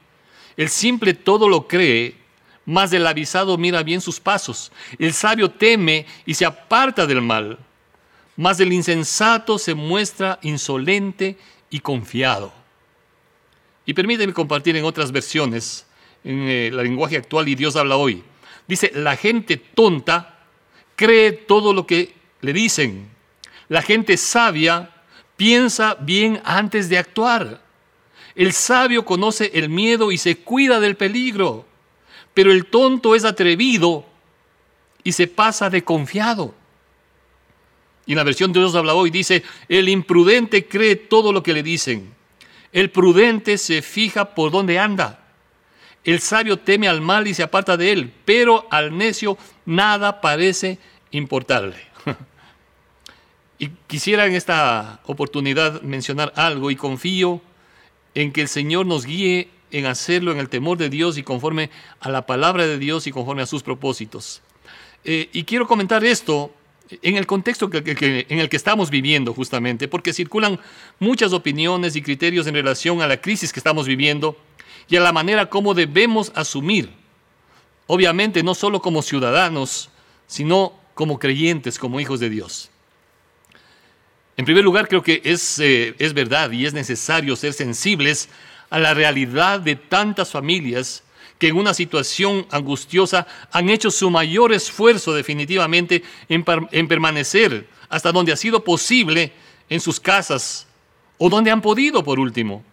el 0.57 0.69
simple 0.69 1.15
todo 1.15 1.49
lo 1.49 1.69
cree, 1.69 2.17
más 2.65 2.91
del 2.91 3.07
avisado 3.07 3.57
mira 3.57 3.83
bien 3.83 4.01
sus 4.01 4.21
pasos. 4.21 4.73
El 4.99 5.13
sabio 5.13 5.51
teme 5.51 6.07
y 6.25 6.35
se 6.35 6.45
aparta 6.45 7.07
del 7.07 7.23
mal, 7.23 7.59
más 8.37 8.59
del 8.59 8.73
insensato 8.73 9.59
se 9.59 9.75
muestra 9.75 10.39
insolente 10.43 11.39
y 11.71 11.81
confiado. 11.81 12.53
Y 13.87 13.95
permíteme 13.95 14.33
compartir 14.33 14.77
en 14.77 14.85
otras 14.85 15.11
versiones, 15.13 15.87
en 16.25 16.43
el 16.43 16.79
eh, 16.79 16.83
lenguaje 16.83 17.17
actual 17.17 17.49
y 17.49 17.55
Dios 17.55 17.77
habla 17.77 17.97
hoy. 17.97 18.23
Dice, 18.69 18.91
la 18.95 19.17
gente 19.17 19.57
tonta 19.57 20.45
cree 20.97 21.33
todo 21.33 21.73
lo 21.73 21.87
que 21.87 22.15
le 22.43 22.53
dicen. 22.53 23.09
La 23.69 23.81
gente 23.81 24.17
sabia 24.17 24.91
piensa 25.37 25.95
bien 25.95 26.43
antes 26.45 26.89
de 26.89 26.99
actuar. 26.99 27.63
El 28.35 28.53
sabio 28.53 29.05
conoce 29.05 29.53
el 29.55 29.71
miedo 29.71 30.13
y 30.13 30.19
se 30.19 30.37
cuida 30.37 30.81
del 30.81 30.97
peligro 30.97 31.65
pero 32.37 32.53
el 32.53 32.67
tonto 32.67 33.15
es 33.15 33.25
atrevido 33.25 34.05
y 35.03 35.13
se 35.13 35.27
pasa 35.27 35.71
de 35.71 35.83
confiado. 35.83 36.55
Y 38.05 38.13
en 38.13 38.19
la 38.19 38.25
versión 38.25 38.53
de 38.53 38.61
Dios 38.61 38.75
habla 38.75 38.93
hoy 38.93 39.09
dice, 39.09 39.43
el 39.71 39.89
imprudente 39.89 40.69
cree 40.69 40.97
todo 40.97 41.33
lo 41.33 41.43
que 41.43 41.55
le 41.55 41.63
dicen. 41.63 42.13
El 42.77 42.91
prudente 42.91 43.57
se 43.57 43.81
fija 43.81 44.35
por 44.35 44.51
dónde 44.51 44.79
anda. 44.79 45.25
El 46.05 46.21
sabio 46.21 46.59
teme 46.59 46.89
al 46.89 47.01
mal 47.01 47.27
y 47.27 47.33
se 47.33 47.43
aparta 47.43 47.79
de 47.79 47.91
él, 47.91 48.13
pero 48.27 48.67
al 48.71 48.99
necio 48.99 49.39
nada 49.65 50.21
parece 50.21 50.79
importarle. 51.11 51.79
y 53.59 53.69
quisiera 53.87 54.27
en 54.27 54.35
esta 54.35 55.01
oportunidad 55.07 55.81
mencionar 55.81 56.35
algo 56.37 56.71
y 56.71 56.77
confío 56.77 57.41
en 58.15 58.31
que 58.31 58.43
el 58.43 58.49
Señor 58.49 58.85
nos 58.85 59.07
guíe 59.07 59.49
en 59.71 59.87
hacerlo 59.87 60.31
en 60.33 60.39
el 60.39 60.51
temor 60.51 60.77
de 60.77 60.91
Dios 60.91 61.17
y 61.17 61.23
conforme 61.23 61.71
a 62.01 62.11
la 62.11 62.27
palabra 62.27 62.67
de 62.67 62.77
Dios 62.77 63.07
y 63.07 63.11
conforme 63.11 63.41
a 63.41 63.47
sus 63.47 63.63
propósitos. 63.63 64.43
Eh, 65.03 65.31
y 65.33 65.45
quiero 65.45 65.67
comentar 65.67 66.05
esto 66.05 66.53
en 66.91 67.17
el 67.17 67.27
contexto 67.27 67.71
en 67.73 68.39
el 68.39 68.49
que 68.49 68.57
estamos 68.57 68.91
viviendo 68.91 69.35
justamente, 69.35 69.89
porque 69.89 70.13
circulan 70.13 70.61
muchas 70.99 71.33
opiniones 71.33 71.97
y 71.97 72.03
criterios 72.03 72.47
en 72.47 72.55
relación 72.55 73.03
a 73.03 73.07
la 73.07 73.21
crisis 73.21 73.53
que 73.53 73.61
estamos 73.61 73.87
viviendo 73.87 74.37
y 74.89 74.97
a 74.97 75.01
la 75.01 75.13
manera 75.13 75.51
como 75.51 75.75
debemos 75.75 76.33
asumir, 76.35 76.91
obviamente 77.87 78.43
no 78.43 78.55
solo 78.55 78.81
como 78.81 79.03
ciudadanos, 79.03 79.91
sino 80.27 80.75
como 80.95 81.19
creyentes, 81.19 81.79
como 81.79 82.01
hijos 82.01 82.21
de 82.21 82.31
Dios. 82.31 82.71
En 84.37 84.45
primer 84.45 84.65
lugar, 84.65 84.87
creo 84.87 85.03
que 85.03 85.23
es, 85.25 85.59
eh, 85.59 85.95
es 85.99 86.13
verdad 86.13 86.51
y 86.51 86.67
es 86.67 86.75
necesario 86.75 87.37
ser 87.37 87.53
sensibles 87.53 88.29
a 88.71 88.79
la 88.79 88.95
realidad 88.95 89.61
de 89.61 89.77
tantas 89.77 90.31
familias 90.31 91.03
que 91.39 91.49
en 91.49 91.57
una 91.57 91.75
situación 91.75 92.47
angustiosa 92.51 93.27
han 93.53 93.69
hecho 93.69 93.91
su 93.91 94.11
mayor 94.11 94.53
esfuerzo 94.53 95.15
definitivamente 95.15 96.03
en, 96.29 96.45
permanecer 96.89 97.69
hasta 97.89 98.13
donde 98.13 98.33
ha 98.33 98.37
sido 98.37 98.65
posible 98.65 99.33
en 99.69 99.81
sus 99.81 100.01
casas 100.01 100.67
o 101.19 101.29
donde 101.29 101.51
han 101.51 101.63
podido 101.63 102.03
por 102.03 102.19
último. 102.19 102.65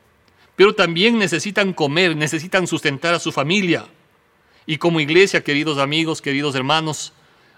Pero 0.55 0.73
también 0.73 1.17
necesitan 1.17 1.73
comer, 1.73 2.15
necesitan 2.15 2.67
sustentar 2.67 3.13
a 3.13 3.19
su 3.19 3.31
familia. 3.31 3.87
Y 4.65 4.77
como 4.77 4.99
iglesia, 4.99 5.43
queridos 5.43 5.77
amigos, 5.77 6.21
queridos 6.21 6.55
hermanos, 6.55 7.11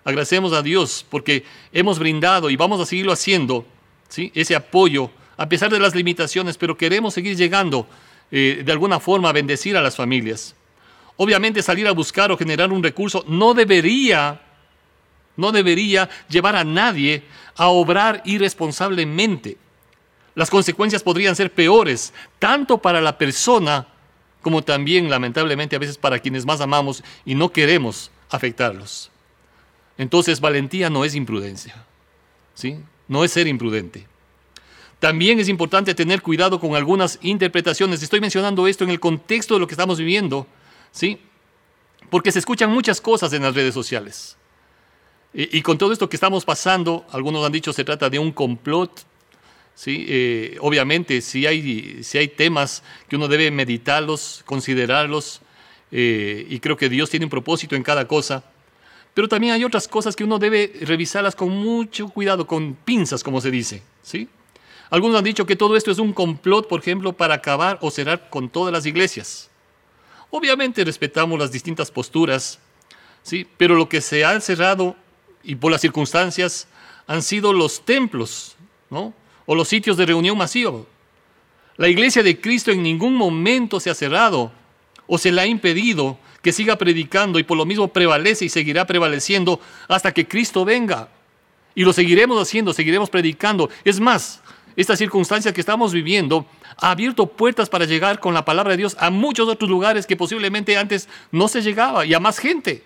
agradecemos 0.03 0.53
a 0.53 0.61
Dios 0.61 1.05
porque 1.09 1.43
hemos 1.71 1.99
brindado 1.99 2.49
y 2.49 2.55
vamos 2.55 2.79
a 2.81 2.85
seguirlo 2.85 3.11
haciendo 3.11 3.65
¿sí? 4.09 4.31
ese 4.33 4.55
apoyo 4.55 5.11
a 5.37 5.49
pesar 5.49 5.69
de 5.69 5.79
las 5.79 5.95
limitaciones, 5.95 6.57
pero 6.57 6.77
queremos 6.77 7.13
seguir 7.13 7.35
llegando 7.35 7.87
eh, 8.31 8.63
de 8.65 8.71
alguna 8.71 8.99
forma 8.99 9.31
bendecir 9.31 9.75
a 9.77 9.81
las 9.81 9.95
familias. 9.95 10.55
Obviamente 11.17 11.61
salir 11.61 11.87
a 11.87 11.91
buscar 11.91 12.31
o 12.31 12.37
generar 12.37 12.71
un 12.71 12.83
recurso 12.83 13.23
no 13.27 13.53
debería, 13.53 14.41
no 15.37 15.51
debería 15.51 16.09
llevar 16.29 16.55
a 16.55 16.63
nadie 16.63 17.23
a 17.55 17.67
obrar 17.67 18.21
irresponsablemente. 18.25 19.57
Las 20.35 20.49
consecuencias 20.49 21.03
podrían 21.03 21.35
ser 21.35 21.53
peores, 21.53 22.13
tanto 22.39 22.77
para 22.77 22.99
la 22.99 23.17
persona 23.17 23.87
como 24.41 24.61
también, 24.61 25.09
lamentablemente, 25.09 25.75
a 25.75 25.79
veces 25.79 25.97
para 25.97 26.19
quienes 26.19 26.45
más 26.45 26.61
amamos 26.61 27.03
y 27.25 27.33
no 27.33 27.51
queremos 27.51 28.11
afectarlos. 28.29 29.09
Entonces, 29.97 30.39
valentía 30.39 30.89
no 30.89 31.05
es 31.05 31.15
imprudencia, 31.15 31.85
¿sí? 32.53 32.77
No 33.07 33.23
es 33.23 33.31
ser 33.31 33.47
imprudente. 33.47 34.05
También 34.99 35.39
es 35.39 35.49
importante 35.49 35.95
tener 35.95 36.21
cuidado 36.21 36.59
con 36.59 36.75
algunas 36.75 37.17
interpretaciones. 37.21 38.03
Estoy 38.03 38.19
mencionando 38.19 38.67
esto 38.67 38.83
en 38.83 38.89
el 38.89 38.99
contexto 38.99 39.53
de 39.53 39.61
lo 39.61 39.67
que 39.67 39.73
estamos 39.73 39.97
viviendo, 39.97 40.47
¿sí? 40.95 41.19
Porque 42.09 42.31
se 42.31 42.39
escuchan 42.39 42.71
muchas 42.71 43.01
cosas 43.01 43.33
en 43.33 43.43
las 43.43 43.53
redes 43.53 43.73
sociales. 43.73 44.37
Y, 45.37 45.61
con 45.63 45.77
todo 45.77 45.91
esto 45.91 46.07
que 46.07 46.15
estamos 46.15 46.45
pasando, 46.45 47.05
algunos 47.11 47.45
han 47.45 47.51
dicho 47.51 47.73
se 47.73 47.83
trata 47.83 48.09
de 48.09 48.17
un 48.17 48.31
complot. 48.31 49.05
¿sí? 49.75 50.05
Eh, 50.07 50.57
obviamente, 50.61 51.19
si 51.19 51.45
hay, 51.45 52.01
si 52.03 52.17
hay 52.17 52.29
temas 52.29 52.83
que 53.09 53.17
uno 53.17 53.27
debe 53.27 53.51
meditarlos, 53.51 54.43
considerarlos, 54.45 55.41
eh, 55.91 56.47
y 56.49 56.59
creo 56.61 56.77
que 56.77 56.87
Dios 56.87 57.09
tiene 57.09 57.25
un 57.25 57.29
propósito 57.29 57.75
en 57.75 57.83
cada 57.83 58.07
cosa. 58.07 58.45
Pero 59.13 59.27
también 59.27 59.51
hay 59.51 59.65
otras 59.65 59.89
cosas 59.89 60.15
que 60.15 60.23
uno 60.23 60.39
debe 60.39 60.71
revisarlas 60.81 61.35
con 61.35 61.49
mucho 61.49 62.07
cuidado, 62.07 62.47
con 62.47 62.73
pinzas, 62.73 63.21
como 63.21 63.41
se 63.41 63.51
dice. 63.51 63.83
¿sí? 64.01 64.29
Algunos 64.89 65.17
han 65.17 65.25
dicho 65.25 65.45
que 65.45 65.57
todo 65.57 65.75
esto 65.75 65.91
es 65.91 65.99
un 65.99 66.13
complot, 66.13 66.69
por 66.69 66.79
ejemplo, 66.79 67.11
para 67.11 67.33
acabar 67.33 67.77
o 67.81 67.91
cerrar 67.91 68.29
con 68.29 68.47
todas 68.47 68.71
las 68.71 68.85
iglesias. 68.85 69.49
Obviamente 70.29 70.83
respetamos 70.83 71.39
las 71.39 71.51
distintas 71.51 71.91
posturas, 71.91 72.59
¿sí? 73.23 73.47
pero 73.57 73.75
lo 73.75 73.87
que 73.87 74.01
se 74.01 74.25
ha 74.25 74.39
cerrado 74.41 74.95
y 75.43 75.55
por 75.55 75.71
las 75.71 75.81
circunstancias 75.81 76.67
han 77.07 77.21
sido 77.21 77.53
los 77.53 77.85
templos, 77.85 78.55
¿no? 78.89 79.13
O 79.45 79.53
los 79.55 79.67
sitios 79.67 79.95
de 79.97 80.07
reunión 80.07 80.37
masiva. 80.37 80.81
La 81.77 81.87
iglesia 81.87 82.23
de 82.23 82.39
Cristo 82.39 82.71
en 82.71 82.81
ningún 82.81 83.15
momento 83.15 83.79
se 83.79 83.89
ha 83.89 83.95
cerrado 83.95 84.51
o 85.07 85.17
se 85.17 85.31
le 85.31 85.41
ha 85.41 85.45
impedido 85.45 86.17
que 86.41 86.51
siga 86.51 86.77
predicando 86.77 87.37
y 87.37 87.43
por 87.43 87.57
lo 87.57 87.65
mismo 87.65 87.87
prevalece 87.87 88.45
y 88.45 88.49
seguirá 88.49 88.85
prevaleciendo 88.85 89.59
hasta 89.87 90.13
que 90.13 90.27
Cristo 90.27 90.63
venga. 90.65 91.09
Y 91.75 91.83
lo 91.83 91.91
seguiremos 91.91 92.41
haciendo, 92.41 92.73
seguiremos 92.73 93.09
predicando. 93.09 93.69
Es 93.83 93.99
más, 93.99 94.41
esta 94.75 94.95
circunstancia 94.95 95.53
que 95.53 95.61
estamos 95.61 95.93
viviendo 95.93 96.45
ha 96.77 96.91
abierto 96.91 97.27
puertas 97.27 97.69
para 97.69 97.85
llegar 97.85 98.19
con 98.19 98.33
la 98.33 98.45
palabra 98.45 98.71
de 98.71 98.77
Dios 98.77 98.95
a 98.99 99.09
muchos 99.09 99.47
otros 99.47 99.69
lugares 99.69 100.05
que 100.05 100.17
posiblemente 100.17 100.77
antes 100.77 101.07
no 101.31 101.47
se 101.47 101.61
llegaba 101.61 102.05
y 102.05 102.13
a 102.13 102.19
más 102.19 102.37
gente. 102.37 102.83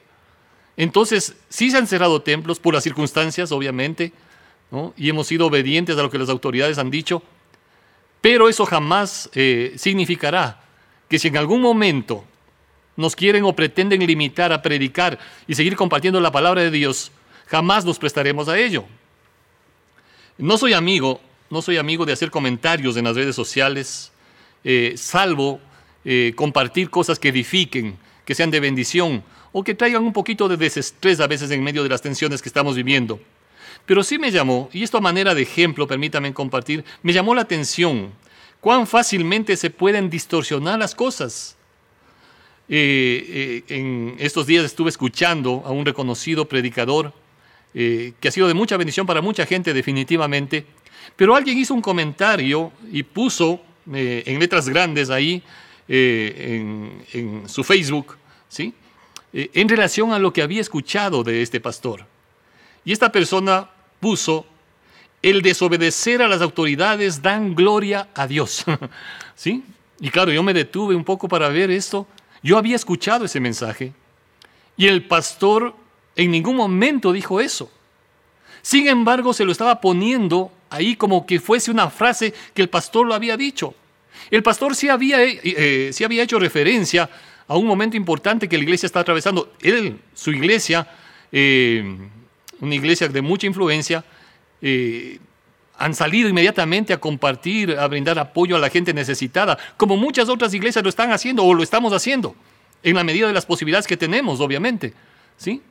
Entonces, 0.78 1.36
sí 1.50 1.72
se 1.72 1.78
han 1.78 1.88
cerrado 1.88 2.22
templos 2.22 2.60
por 2.60 2.74
las 2.74 2.84
circunstancias, 2.84 3.52
obviamente, 3.52 4.14
y 4.96 5.10
hemos 5.10 5.28
sido 5.28 5.48
obedientes 5.48 5.98
a 5.98 6.02
lo 6.02 6.10
que 6.10 6.18
las 6.18 6.30
autoridades 6.30 6.78
han 6.78 6.92
dicho, 6.92 7.24
pero 8.22 8.48
eso 8.50 8.66
jamás 8.66 9.30
eh, 9.34 9.74
significará 9.78 10.62
que 11.08 11.20
si 11.20 11.28
en 11.28 11.38
algún 11.38 11.62
momento 11.62 12.24
nos 12.96 13.16
quieren 13.16 13.44
o 13.46 13.56
pretenden 13.56 14.06
limitar 14.06 14.54
a 14.54 14.62
predicar 14.62 15.18
y 15.48 15.56
seguir 15.56 15.76
compartiendo 15.76 16.20
la 16.20 16.32
palabra 16.32 16.62
de 16.62 16.72
Dios, 16.72 17.12
jamás 17.48 17.86
nos 17.86 17.98
prestaremos 17.98 18.48
a 18.48 18.60
ello. 18.60 18.86
No 20.38 20.58
soy 20.58 20.74
amigo, 20.74 21.20
no 21.50 21.62
soy 21.62 21.78
amigo 21.78 22.06
de 22.06 22.14
hacer 22.14 22.30
comentarios 22.30 22.96
en 22.98 23.06
las 23.06 23.16
redes 23.16 23.36
sociales, 23.36 24.12
eh, 24.64 24.94
salvo 24.98 25.60
eh, 26.06 26.34
compartir 26.36 26.90
cosas 26.90 27.18
que 27.18 27.30
edifiquen, 27.30 27.98
que 28.26 28.36
sean 28.36 28.52
de 28.52 28.60
bendición 28.60 29.24
o 29.52 29.64
que 29.64 29.74
traigan 29.74 30.04
un 30.04 30.14
poquito 30.14 30.48
de 30.48 30.58
desestrés 30.58 31.20
a 31.20 31.28
veces 31.28 31.50
en 31.52 31.64
medio 31.64 31.82
de 31.82 31.90
las 31.90 32.02
tensiones 32.02 32.42
que 32.42 32.50
estamos 32.50 32.76
viviendo. 32.76 33.20
Pero 33.86 34.04
sí 34.04 34.20
me 34.20 34.30
llamó, 34.30 34.70
y 34.72 34.84
esto 34.84 34.98
a 34.98 35.02
manera 35.02 35.34
de 35.34 35.42
ejemplo, 35.42 35.88
permítame 35.88 36.32
compartir, 36.34 36.86
me 37.02 37.14
llamó 37.14 37.34
la 37.34 37.42
atención 37.42 38.12
cuán 38.62 38.86
fácilmente 38.86 39.58
se 39.58 39.72
pueden 39.72 40.10
distorsionar 40.10 40.78
las 40.78 40.94
cosas. 40.94 41.56
Eh, 42.72 43.64
en 43.70 44.16
estos 44.20 44.46
días 44.46 44.64
estuve 44.64 44.90
escuchando 44.90 45.64
a 45.66 45.72
un 45.72 45.86
reconocido 45.86 46.46
predicador 46.46 47.14
que 47.72 48.28
ha 48.28 48.32
sido 48.32 48.48
de 48.48 48.56
mucha 48.56 48.78
bendición 48.78 49.06
para 49.06 49.22
mucha 49.22 49.46
gente 49.46 49.74
definitivamente, 49.74 50.66
pero 51.20 51.36
alguien 51.36 51.58
hizo 51.58 51.74
un 51.74 51.82
comentario 51.82 52.72
y 52.90 53.04
puso 53.04 53.60
en 53.92 54.40
letras 54.40 54.70
grandes 54.70 55.10
ahí 55.10 55.44
en, 55.86 57.04
en, 57.12 57.50
su 57.50 57.62
Facebook, 57.62 58.16
¿sí? 58.48 58.74
en 59.34 59.68
relación 59.68 60.14
a 60.14 60.20
lo 60.20 60.32
que 60.32 60.42
había 60.42 60.62
escuchado 60.62 61.22
de 61.22 61.42
este 61.42 61.60
pastor. 61.60 62.06
Y 62.86 62.94
esta 62.94 63.12
persona 63.12 63.70
puso, 64.00 64.46
el 65.22 65.42
desobedecer 65.42 66.22
a 66.22 66.30
las 66.30 66.42
autoridades 66.42 67.22
dan 67.22 67.54
gloria 67.54 68.08
a 68.16 68.26
Dios. 68.26 68.64
¿Sí? 69.36 69.66
Y 70.00 70.12
claro, 70.12 70.32
yo 70.32 70.42
me 70.42 70.54
detuve 70.54 70.96
un 70.96 71.04
poco 71.04 71.28
para 71.28 71.50
ver 71.50 71.70
esto 71.70 72.08
yo 72.42 72.58
había 72.58 72.78
escuchado 72.78 73.26
ese 73.26 73.42
mensaje 73.42 73.92
y 74.78 74.88
el 74.88 75.06
pastor 75.06 75.76
en 76.16 76.32
ningún 76.32 76.56
momento 76.56 77.12
dijo 77.12 77.42
eso. 77.42 77.70
Sin 78.62 78.88
embargo, 78.88 79.34
se 79.34 79.44
lo 79.44 79.52
estaba 79.52 79.82
poniendo 79.82 80.52
ahí 80.70 80.96
como 80.96 81.26
que 81.26 81.40
fuese 81.40 81.72
una 81.72 81.90
frase 81.90 82.34
que 82.54 82.62
el 82.62 82.70
pastor 82.70 83.06
lo 83.06 83.14
había 83.14 83.38
dicho. 83.38 83.74
El 84.32 84.44
pastor 84.44 84.76
sí 84.76 84.90
había, 84.90 85.24
eh, 85.24 85.40
eh, 85.44 86.06
había 86.06 86.24
hecho 86.24 86.40
referencia 86.40 87.10
a 87.48 87.58
un 87.58 87.66
momento 87.66 87.98
importante 87.98 88.48
que 88.48 88.58
la 88.58 88.64
iglesia 88.64 88.86
está 88.86 89.00
atravesando. 89.00 89.54
Él, 89.62 90.00
su 90.14 90.32
iglesia, 90.32 90.88
eh, 91.32 91.98
una 92.60 92.76
iglesia 92.76 93.08
de 93.08 93.22
mucha 93.22 93.48
influencia, 93.48 94.04
han 95.78 95.96
salido 95.96 96.28
inmediatamente 96.28 96.92
a 96.92 97.00
compartir, 97.00 97.72
a 97.72 97.88
brindar 97.88 98.20
apoyo 98.20 98.58
a 98.58 98.60
la 98.60 98.70
gente 98.70 98.94
necesitada, 98.94 99.58
como 99.78 99.96
muchas 99.96 100.28
otras 100.28 100.54
iglesias 100.54 100.84
lo 100.84 100.90
están 100.90 101.14
haciendo 101.14 101.46
o 101.46 101.54
lo 101.54 101.64
estamos 101.64 101.94
haciendo, 101.94 102.36
en 102.84 102.98
la 102.98 103.06
medida 103.06 103.28
de 103.28 103.34
las 103.34 103.46
posibilidades 103.46 103.88
que 103.88 103.96
tenemos, 103.96 104.42
obviamente. 104.42 104.94
¿sí? 105.38 105.62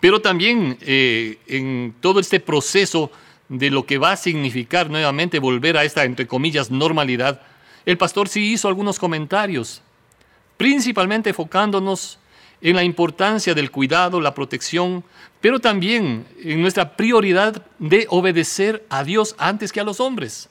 Pero 0.00 0.20
también 0.20 0.76
en 0.80 1.94
todo 2.00 2.18
este 2.18 2.40
proceso 2.40 3.12
de 3.50 3.68
lo 3.68 3.84
que 3.84 3.98
va 3.98 4.12
a 4.12 4.16
significar 4.16 4.88
nuevamente 4.88 5.40
volver 5.40 5.76
a 5.76 5.84
esta, 5.84 6.04
entre 6.04 6.26
comillas, 6.26 6.70
normalidad, 6.70 7.42
el 7.84 7.98
pastor 7.98 8.28
sí 8.28 8.52
hizo 8.52 8.68
algunos 8.68 8.98
comentarios, 8.98 9.82
principalmente 10.56 11.30
enfocándonos 11.30 12.18
en 12.62 12.76
la 12.76 12.84
importancia 12.84 13.52
del 13.52 13.72
cuidado, 13.72 14.20
la 14.20 14.34
protección, 14.34 15.02
pero 15.40 15.58
también 15.58 16.26
en 16.42 16.62
nuestra 16.62 16.96
prioridad 16.96 17.66
de 17.80 18.06
obedecer 18.10 18.86
a 18.88 19.02
Dios 19.02 19.34
antes 19.36 19.72
que 19.72 19.80
a 19.80 19.84
los 19.84 19.98
hombres. 19.98 20.48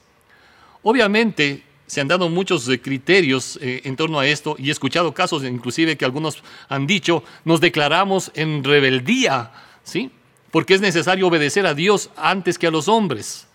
Obviamente, 0.82 1.62
se 1.86 2.02
han 2.02 2.08
dado 2.08 2.28
muchos 2.28 2.68
criterios 2.82 3.58
eh, 3.62 3.80
en 3.84 3.96
torno 3.96 4.18
a 4.20 4.26
esto 4.26 4.56
y 4.58 4.68
he 4.68 4.72
escuchado 4.72 5.14
casos 5.14 5.42
inclusive 5.44 5.96
que 5.96 6.04
algunos 6.04 6.42
han 6.68 6.86
dicho, 6.86 7.24
nos 7.46 7.60
declaramos 7.60 8.30
en 8.34 8.62
rebeldía, 8.62 9.52
¿sí? 9.84 10.10
Porque 10.50 10.74
es 10.74 10.80
necesario 10.80 11.26
obedecer 11.26 11.66
a 11.66 11.74
Dios 11.74 12.10
antes 12.16 12.58
que 12.58 12.66
a 12.66 12.70
los 12.70 12.88
hombres. 12.88 13.46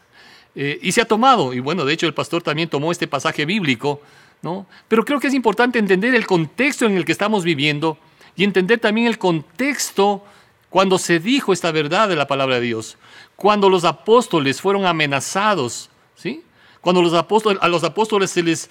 Eh, 0.55 0.79
y 0.81 0.93
se 0.93 1.01
ha 1.01 1.05
tomado, 1.05 1.53
y 1.53 1.59
bueno, 1.59 1.83
de 1.83 1.93
hecho 1.93 2.07
el 2.07 2.13
pastor 2.13 2.41
también 2.41 2.69
tomó 2.69 2.91
este 2.91 3.07
pasaje 3.07 3.45
bíblico, 3.45 4.01
¿no? 4.41 4.65
Pero 4.87 5.03
creo 5.03 5.19
que 5.19 5.27
es 5.27 5.33
importante 5.33 5.79
entender 5.79 6.15
el 6.15 6.25
contexto 6.25 6.85
en 6.85 6.95
el 6.95 7.03
que 7.03 7.11
estamos 7.11 7.43
viviendo 7.43 7.97
y 8.37 8.45
entender 8.45 8.79
también 8.79 9.07
el 9.07 9.17
contexto 9.17 10.23
cuando 10.69 10.97
se 10.97 11.19
dijo 11.19 11.51
esta 11.51 11.71
verdad 11.71 12.07
de 12.07 12.15
la 12.15 12.27
palabra 12.27 12.55
de 12.55 12.61
Dios, 12.61 12.97
cuando 13.35 13.69
los 13.69 13.83
apóstoles 13.83 14.61
fueron 14.61 14.85
amenazados, 14.85 15.89
¿sí? 16.15 16.43
Cuando 16.79 17.01
los 17.01 17.13
apóstoles, 17.13 17.59
a 17.61 17.67
los 17.67 17.83
apóstoles 17.83 18.31
se 18.31 18.43
les 18.43 18.69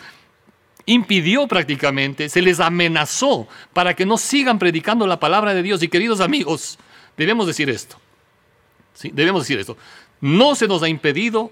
impidió 0.87 1.47
prácticamente, 1.49 2.29
se 2.29 2.43
les 2.43 2.61
amenazó 2.61 3.49
para 3.73 3.95
que 3.95 4.07
no 4.07 4.17
sigan 4.17 4.59
predicando 4.59 5.07
la 5.07 5.19
palabra 5.21 5.55
de 5.55 5.63
Dios. 5.63 5.83
Y 5.83 5.89
queridos 5.89 6.21
amigos, 6.21 6.79
debemos 7.17 7.47
decir 7.47 7.69
esto. 7.71 7.97
Debemos 9.03 9.43
decir 9.43 9.59
esto. 9.59 9.77
No 10.21 10.55
se 10.55 10.69
nos 10.69 10.83
ha 10.83 10.89
impedido 10.89 11.51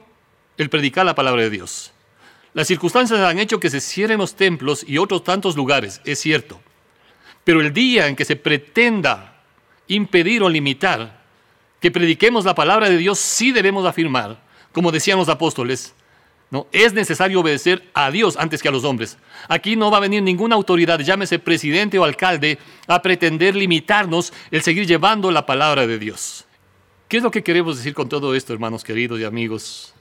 el 0.57 0.71
predicar 0.71 1.05
la 1.05 1.15
palabra 1.15 1.43
de 1.43 1.51
Dios. 1.51 1.93
Las 2.55 2.69
circunstancias 2.69 3.19
han 3.21 3.39
hecho 3.39 3.61
que 3.61 3.71
se 3.71 3.81
cierren 3.81 4.19
los 4.19 4.35
templos 4.35 4.85
y 4.87 4.99
otros 4.99 5.25
tantos 5.25 5.57
lugares, 5.57 6.01
es 6.05 6.21
cierto. 6.21 6.61
Pero 7.45 7.61
el 7.61 7.73
día 7.73 8.09
en 8.09 8.17
que 8.17 8.25
se 8.25 8.37
pretenda 8.37 9.43
impedir 9.89 10.43
o 10.43 10.49
limitar 10.49 11.23
que 11.81 11.91
prediquemos 11.91 12.45
la 12.45 12.55
palabra 12.55 12.89
de 12.89 12.97
Dios, 12.97 13.19
sí 13.19 13.53
debemos 13.53 13.85
afirmar, 13.87 14.39
como 14.73 14.93
decían 14.93 15.19
los 15.19 15.29
apóstoles, 15.29 15.95
¿no? 16.51 16.67
es 16.71 16.93
necesario 16.93 17.41
obedecer 17.41 17.91
a 17.95 18.11
Dios 18.11 18.37
antes 18.39 18.63
que 18.63 18.69
a 18.69 18.73
los 18.73 18.85
hombres. 18.85 19.19
Aquí 19.49 19.75
no 19.75 19.91
va 19.91 19.97
a 19.97 20.01
venir 20.01 20.23
ninguna 20.23 20.55
autoridad, 20.55 21.01
llámese 21.01 21.39
presidente 21.39 21.99
o 21.99 22.05
alcalde, 22.05 22.59
a 22.87 23.03
pretender 23.03 23.57
limitarnos 23.57 24.33
el 24.51 24.63
seguir 24.63 24.87
llevando 24.87 25.33
la 25.33 25.47
palabra 25.47 25.87
de 25.87 25.99
Dios. 25.99 26.45
¿Qué 27.13 27.19
es 27.19 27.23
lo 27.23 27.31
que 27.31 27.43
queremos 27.43 27.77
decir 27.77 27.93
con 27.93 28.09
todo 28.09 28.35
esto, 28.35 28.55
hermanos 28.55 28.83
queridos 28.83 29.21
y 29.21 29.25
amigos? 29.25 29.93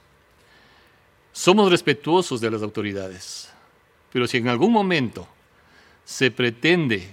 Somos 1.30 1.70
respetuosos 1.70 2.40
de 2.40 2.50
las 2.50 2.62
autoridades, 2.62 3.52
pero 4.10 4.26
si 4.26 4.38
en 4.38 4.48
algún 4.48 4.72
momento 4.72 5.28
se 6.06 6.30
pretende 6.30 7.10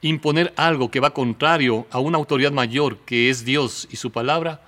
imponer 0.00 0.52
algo 0.56 0.90
que 0.90 0.98
va 0.98 1.14
contrario 1.14 1.86
a 1.92 2.00
una 2.00 2.18
autoridad 2.18 2.50
mayor 2.50 2.98
que 3.06 3.30
es 3.30 3.44
Dios 3.44 3.86
y 3.88 3.94
su 3.94 4.10
palabra, 4.10 4.64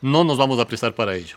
no 0.00 0.24
nos 0.24 0.38
vamos 0.38 0.58
a 0.58 0.66
prestar 0.66 0.94
para 0.94 1.14
ello. 1.14 1.36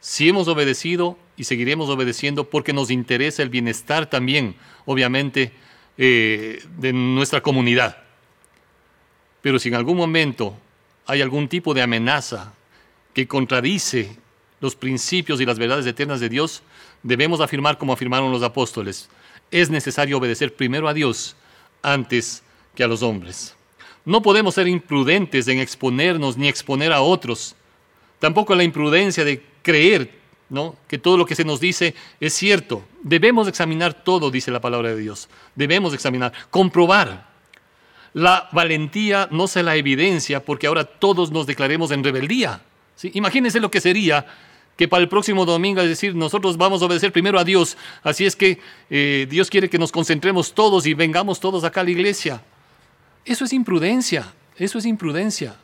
Si 0.00 0.28
hemos 0.28 0.48
obedecido 0.48 1.16
y 1.36 1.44
seguiremos 1.44 1.90
obedeciendo 1.90 2.50
porque 2.50 2.72
nos 2.72 2.90
interesa 2.90 3.44
el 3.44 3.50
bienestar 3.50 4.10
también, 4.10 4.56
obviamente, 4.84 5.52
eh, 5.96 6.60
de 6.76 6.92
nuestra 6.92 7.40
comunidad. 7.40 8.02
Pero 9.42 9.60
si 9.60 9.68
en 9.68 9.76
algún 9.76 9.96
momento 9.96 10.58
hay 11.06 11.22
algún 11.22 11.48
tipo 11.48 11.74
de 11.74 11.82
amenaza 11.82 12.52
que 13.14 13.26
contradice 13.26 14.16
los 14.60 14.76
principios 14.76 15.40
y 15.40 15.46
las 15.46 15.58
verdades 15.58 15.86
eternas 15.86 16.20
de 16.20 16.28
Dios, 16.28 16.62
debemos 17.02 17.40
afirmar 17.40 17.78
como 17.78 17.92
afirmaron 17.92 18.30
los 18.30 18.42
apóstoles, 18.42 19.08
es 19.50 19.70
necesario 19.70 20.18
obedecer 20.18 20.54
primero 20.54 20.88
a 20.88 20.94
Dios 20.94 21.36
antes 21.82 22.42
que 22.74 22.84
a 22.84 22.88
los 22.88 23.02
hombres. 23.02 23.54
No 24.04 24.22
podemos 24.22 24.54
ser 24.54 24.66
imprudentes 24.66 25.46
en 25.48 25.58
exponernos 25.58 26.36
ni 26.36 26.48
exponer 26.48 26.92
a 26.92 27.02
otros. 27.02 27.54
Tampoco 28.18 28.54
la 28.54 28.64
imprudencia 28.64 29.24
de 29.24 29.44
creer 29.62 30.10
¿no? 30.48 30.76
que 30.88 30.98
todo 30.98 31.16
lo 31.16 31.26
que 31.26 31.34
se 31.34 31.44
nos 31.44 31.60
dice 31.60 31.94
es 32.20 32.32
cierto. 32.32 32.84
Debemos 33.02 33.46
examinar 33.46 34.04
todo, 34.04 34.30
dice 34.30 34.50
la 34.50 34.60
palabra 34.60 34.90
de 34.90 34.96
Dios. 34.96 35.28
Debemos 35.54 35.94
examinar, 35.94 36.32
comprobar. 36.50 37.31
La 38.14 38.48
valentía 38.52 39.28
no 39.30 39.46
se 39.46 39.62
la 39.62 39.76
evidencia 39.76 40.44
porque 40.44 40.66
ahora 40.66 40.84
todos 40.84 41.30
nos 41.30 41.46
declaremos 41.46 41.90
en 41.90 42.04
rebeldía. 42.04 42.62
Imagínense 43.14 43.60
lo 43.60 43.70
que 43.70 43.80
sería 43.80 44.26
que 44.76 44.88
para 44.88 45.02
el 45.02 45.08
próximo 45.08 45.44
domingo, 45.44 45.80
es 45.80 45.88
decir, 45.88 46.14
nosotros 46.14 46.56
vamos 46.56 46.82
a 46.82 46.86
obedecer 46.86 47.12
primero 47.12 47.38
a 47.38 47.44
Dios, 47.44 47.76
así 48.02 48.24
es 48.24 48.34
que 48.34 48.58
eh, 48.90 49.26
Dios 49.28 49.50
quiere 49.50 49.68
que 49.68 49.78
nos 49.78 49.92
concentremos 49.92 50.54
todos 50.54 50.86
y 50.86 50.94
vengamos 50.94 51.40
todos 51.40 51.64
acá 51.64 51.82
a 51.82 51.84
la 51.84 51.90
iglesia. 51.90 52.42
Eso 53.24 53.44
es 53.44 53.52
imprudencia, 53.52 54.32
eso 54.56 54.78
es 54.78 54.86
imprudencia. 54.86 55.56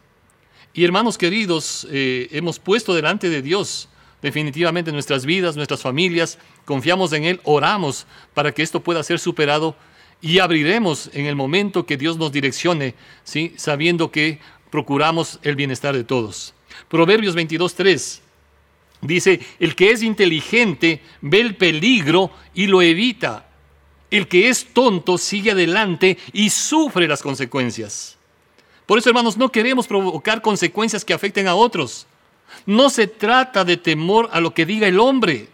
Y 0.75 0.85
hermanos 0.85 1.17
queridos, 1.17 1.87
eh, 1.91 2.29
hemos 2.33 2.59
puesto 2.59 2.95
delante 2.95 3.31
de 3.31 3.43
Dios 3.43 3.89
definitivamente 4.23 4.93
nuestras 4.93 5.25
vidas, 5.25 5.57
nuestras 5.57 5.81
familias, 5.81 6.39
confiamos 6.65 7.13
en 7.13 7.25
Él, 7.25 7.41
oramos 7.45 8.07
para 8.35 8.53
que 8.53 8.63
esto 8.63 8.81
pueda 8.81 9.03
ser 9.03 9.19
superado 9.19 9.77
y 10.21 10.39
abriremos 10.41 11.11
en 11.13 11.27
el 11.27 11.37
momento 11.37 11.87
que 11.87 11.97
Dios 11.97 12.17
nos 12.17 12.33
direccione, 12.33 12.95
¿sí? 13.25 13.55
sabiendo 13.57 14.11
que 14.11 14.41
procuramos 14.71 15.39
el 15.43 15.57
bienestar 15.57 15.95
de 15.95 16.05
todos. 16.05 16.55
Proverbios 16.89 17.37
22.3 17.37 18.21
dice, 19.01 19.41
el 19.61 19.75
que 19.75 19.91
es 19.91 20.03
inteligente 20.03 21.03
ve 21.21 21.41
el 21.41 21.57
peligro 21.57 22.31
y 22.55 22.67
lo 22.67 22.83
evita. 22.83 23.47
El 24.11 24.27
que 24.27 24.49
es 24.49 24.73
tonto 24.73 25.19
sigue 25.19 25.53
adelante 25.53 26.19
y 26.33 26.51
sufre 26.51 27.07
las 27.07 27.23
consecuencias. 27.23 28.17
Por 28.87 28.99
eso, 28.99 29.11
hermanos, 29.11 29.37
no 29.37 29.53
queremos 29.53 29.87
provocar 29.87 30.41
consecuencias 30.41 31.05
que 31.05 31.13
afecten 31.13 31.47
a 31.47 31.55
otros. 31.55 32.07
No 32.65 32.89
se 32.89 33.07
trata 33.07 33.65
de 33.65 33.77
temor 33.77 34.31
a 34.33 34.41
lo 34.41 34.55
que 34.55 34.65
diga 34.65 34.89
el 34.89 34.99
hombre. 34.99 35.49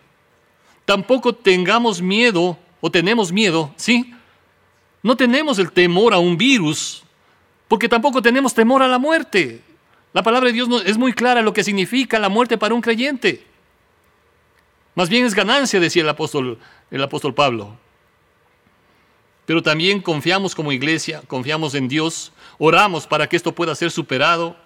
Tampoco 0.84 1.34
tengamos 1.34 2.00
miedo 2.00 2.56
o 2.80 2.90
tenemos 2.92 3.32
miedo, 3.32 3.74
¿sí? 3.76 4.14
No 5.04 5.18
tenemos 5.18 5.58
el 5.58 5.70
temor 5.70 6.14
a 6.14 6.18
un 6.18 6.38
virus, 6.38 7.02
porque 7.68 7.90
tampoco 7.90 8.22
tenemos 8.22 8.54
temor 8.54 8.82
a 8.82 8.88
la 8.88 8.98
muerte. 8.98 9.60
La 10.14 10.22
palabra 10.22 10.46
de 10.46 10.54
Dios 10.54 10.82
es 10.86 10.96
muy 10.96 11.12
clara 11.12 11.42
lo 11.42 11.52
que 11.52 11.62
significa 11.62 12.18
la 12.18 12.30
muerte 12.30 12.56
para 12.56 12.74
un 12.74 12.80
creyente. 12.80 13.44
Más 14.94 15.10
bien 15.10 15.26
es 15.26 15.34
ganancia, 15.34 15.78
decía 15.78 16.02
el 16.02 16.08
apóstol, 16.08 16.58
el 16.90 17.02
apóstol 17.02 17.34
Pablo. 17.34 17.76
Pero 19.44 19.62
también 19.62 20.00
confiamos 20.00 20.54
como 20.54 20.72
iglesia, 20.72 21.20
confiamos 21.26 21.74
en 21.74 21.86
Dios, 21.86 22.32
oramos 22.56 23.06
para 23.06 23.28
que 23.28 23.36
esto 23.36 23.54
pueda 23.54 23.74
ser 23.74 23.90
superado, 23.90 24.56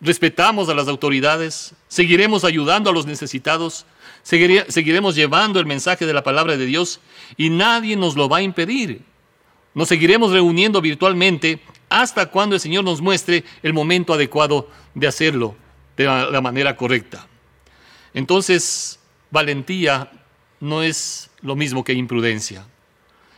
respetamos 0.00 0.68
a 0.68 0.74
las 0.74 0.86
autoridades, 0.86 1.74
seguiremos 1.88 2.44
ayudando 2.44 2.88
a 2.88 2.92
los 2.92 3.04
necesitados, 3.04 3.84
seguiremos 4.22 5.16
llevando 5.16 5.58
el 5.58 5.66
mensaje 5.66 6.06
de 6.06 6.14
la 6.14 6.22
palabra 6.22 6.56
de 6.56 6.66
Dios 6.66 7.00
y 7.36 7.50
nadie 7.50 7.96
nos 7.96 8.14
lo 8.14 8.28
va 8.28 8.36
a 8.36 8.42
impedir. 8.42 9.10
Nos 9.74 9.88
seguiremos 9.88 10.32
reuniendo 10.32 10.80
virtualmente 10.80 11.60
hasta 11.88 12.26
cuando 12.26 12.54
el 12.54 12.60
Señor 12.60 12.84
nos 12.84 13.00
muestre 13.00 13.44
el 13.62 13.72
momento 13.72 14.12
adecuado 14.14 14.68
de 14.94 15.06
hacerlo 15.06 15.56
de 15.96 16.04
la 16.04 16.40
manera 16.40 16.76
correcta. 16.76 17.26
Entonces, 18.14 18.98
valentía 19.30 20.10
no 20.60 20.82
es 20.82 21.30
lo 21.40 21.56
mismo 21.56 21.82
que 21.84 21.92
imprudencia. 21.92 22.66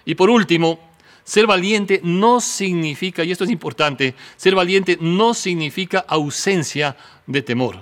Y 0.04 0.14
por 0.14 0.30
último, 0.30 0.78
ser 1.24 1.46
valiente 1.46 2.00
no 2.04 2.40
significa, 2.40 3.24
y 3.24 3.32
esto 3.32 3.44
es 3.44 3.50
importante, 3.50 4.14
ser 4.36 4.54
valiente 4.54 4.98
no 5.00 5.32
significa 5.34 6.04
ausencia 6.06 6.96
de 7.26 7.42
temor. 7.42 7.80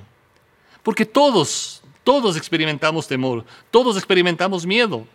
Porque 0.82 1.04
todos, 1.04 1.82
todos 2.04 2.36
experimentamos 2.36 3.08
temor, 3.08 3.44
todos 3.70 3.96
experimentamos 3.96 4.64
miedo. 4.64 5.06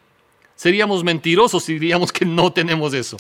Seríamos 0.57 1.03
mentirosos 1.03 1.63
si 1.63 1.73
diríamos 1.73 2.11
que 2.11 2.25
no 2.25 2.51
tenemos 2.51 2.93
eso. 2.93 3.15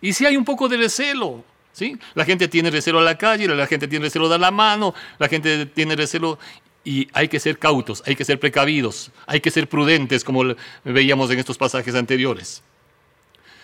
Y 0.00 0.12
si 0.12 0.26
hay 0.26 0.36
un 0.36 0.44
poco 0.44 0.68
de 0.68 0.76
recelo, 0.76 1.44
¿sí? 1.72 1.96
La 2.14 2.24
gente 2.24 2.48
tiene 2.48 2.68
recelo 2.68 2.98
a 2.98 3.02
la 3.02 3.16
calle, 3.16 3.46
la 3.46 3.66
gente 3.68 3.86
tiene 3.86 4.06
recelo 4.06 4.28
de 4.28 4.38
la 4.38 4.50
mano, 4.50 4.92
la 5.18 5.28
gente 5.28 5.66
tiene 5.66 5.94
recelo 5.94 6.38
y 6.84 7.08
hay 7.12 7.28
que 7.28 7.38
ser 7.38 7.58
cautos, 7.58 8.02
hay 8.06 8.16
que 8.16 8.24
ser 8.24 8.40
precavidos, 8.40 9.12
hay 9.26 9.40
que 9.40 9.52
ser 9.52 9.68
prudentes, 9.68 10.24
como 10.24 10.42
veíamos 10.84 11.30
en 11.30 11.38
estos 11.38 11.56
pasajes 11.56 11.94
anteriores. 11.94 12.62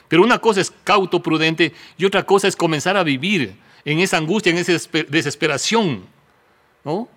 Pero 0.06 0.22
una 0.22 0.38
cosa 0.38 0.60
es 0.60 0.72
cauto, 0.84 1.20
prudente, 1.20 1.72
y 1.98 2.04
otra 2.04 2.24
cosa 2.24 2.46
es 2.46 2.54
comenzar 2.54 2.96
a 2.96 3.02
vivir 3.02 3.56
en 3.84 3.98
esa 3.98 4.18
angustia, 4.18 4.52
en 4.52 4.58
esa 4.58 4.72
desesperación. 5.08 6.04
¿no? 6.84 7.08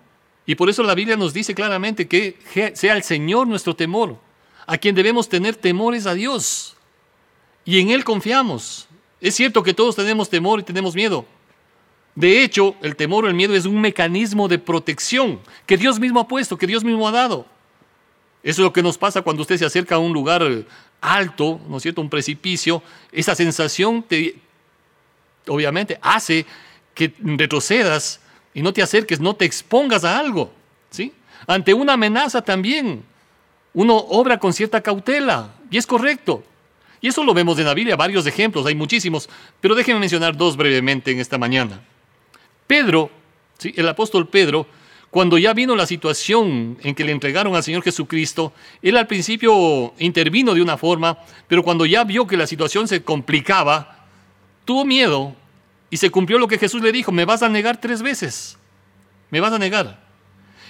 Y 0.44 0.56
por 0.56 0.68
eso 0.68 0.82
la 0.82 0.96
Biblia 0.96 1.16
nos 1.16 1.32
dice 1.32 1.54
claramente 1.54 2.08
que 2.08 2.36
sea 2.74 2.96
el 2.96 3.04
Señor 3.04 3.46
nuestro 3.46 3.76
temor. 3.76 4.18
A 4.70 4.78
quien 4.78 4.94
debemos 4.94 5.28
tener 5.28 5.56
temores 5.56 6.06
a 6.06 6.14
Dios. 6.14 6.76
Y 7.64 7.80
en 7.80 7.90
Él 7.90 8.04
confiamos. 8.04 8.86
Es 9.20 9.34
cierto 9.34 9.64
que 9.64 9.74
todos 9.74 9.96
tenemos 9.96 10.30
temor 10.30 10.60
y 10.60 10.62
tenemos 10.62 10.94
miedo. 10.94 11.26
De 12.14 12.44
hecho, 12.44 12.76
el 12.80 12.94
temor 12.94 13.24
o 13.24 13.28
el 13.28 13.34
miedo 13.34 13.52
es 13.56 13.66
un 13.66 13.80
mecanismo 13.80 14.46
de 14.46 14.60
protección 14.60 15.40
que 15.66 15.76
Dios 15.76 15.98
mismo 15.98 16.20
ha 16.20 16.28
puesto, 16.28 16.56
que 16.56 16.68
Dios 16.68 16.84
mismo 16.84 17.08
ha 17.08 17.10
dado. 17.10 17.46
Eso 18.44 18.62
es 18.62 18.64
lo 18.64 18.72
que 18.72 18.80
nos 18.80 18.96
pasa 18.96 19.22
cuando 19.22 19.42
usted 19.42 19.56
se 19.56 19.64
acerca 19.64 19.96
a 19.96 19.98
un 19.98 20.12
lugar 20.12 20.44
alto, 21.00 21.60
¿no 21.68 21.78
es 21.78 21.82
cierto?, 21.82 22.00
un 22.00 22.08
precipicio, 22.08 22.80
esa 23.10 23.34
sensación 23.34 24.04
te, 24.04 24.36
obviamente 25.48 25.98
hace 26.00 26.46
que 26.94 27.12
retrocedas 27.18 28.20
y 28.54 28.62
no 28.62 28.72
te 28.72 28.82
acerques, 28.82 29.18
no 29.18 29.34
te 29.34 29.46
expongas 29.46 30.04
a 30.04 30.16
algo, 30.16 30.52
¿sí? 30.90 31.12
Ante 31.48 31.74
una 31.74 31.94
amenaza 31.94 32.40
también, 32.40 33.09
uno 33.74 33.96
obra 33.96 34.38
con 34.38 34.52
cierta 34.52 34.80
cautela, 34.80 35.50
y 35.70 35.78
es 35.78 35.86
correcto. 35.86 36.42
Y 37.00 37.08
eso 37.08 37.24
lo 37.24 37.32
vemos 37.32 37.58
en 37.58 37.64
la 37.64 37.74
Biblia, 37.74 37.96
varios 37.96 38.26
ejemplos, 38.26 38.66
hay 38.66 38.74
muchísimos, 38.74 39.28
pero 39.60 39.74
déjenme 39.74 40.00
mencionar 40.00 40.36
dos 40.36 40.56
brevemente 40.56 41.10
en 41.10 41.20
esta 41.20 41.38
mañana. 41.38 41.80
Pedro, 42.66 43.10
¿sí? 43.58 43.72
el 43.76 43.88
apóstol 43.88 44.28
Pedro, 44.28 44.66
cuando 45.10 45.38
ya 45.38 45.54
vino 45.54 45.74
la 45.74 45.86
situación 45.86 46.78
en 46.82 46.94
que 46.94 47.04
le 47.04 47.12
entregaron 47.12 47.56
al 47.56 47.64
Señor 47.64 47.82
Jesucristo, 47.82 48.52
él 48.82 48.96
al 48.96 49.06
principio 49.06 49.92
intervino 49.98 50.54
de 50.54 50.62
una 50.62 50.76
forma, 50.76 51.18
pero 51.48 51.64
cuando 51.64 51.86
ya 51.86 52.04
vio 52.04 52.26
que 52.26 52.36
la 52.36 52.46
situación 52.46 52.86
se 52.86 53.02
complicaba, 53.02 54.06
tuvo 54.64 54.84
miedo 54.84 55.34
y 55.90 55.96
se 55.96 56.10
cumplió 56.10 56.38
lo 56.38 56.46
que 56.46 56.58
Jesús 56.58 56.82
le 56.82 56.92
dijo, 56.92 57.10
me 57.10 57.24
vas 57.24 57.42
a 57.42 57.48
negar 57.48 57.80
tres 57.80 58.02
veces, 58.02 58.56
me 59.30 59.40
vas 59.40 59.52
a 59.52 59.58
negar. 59.58 60.09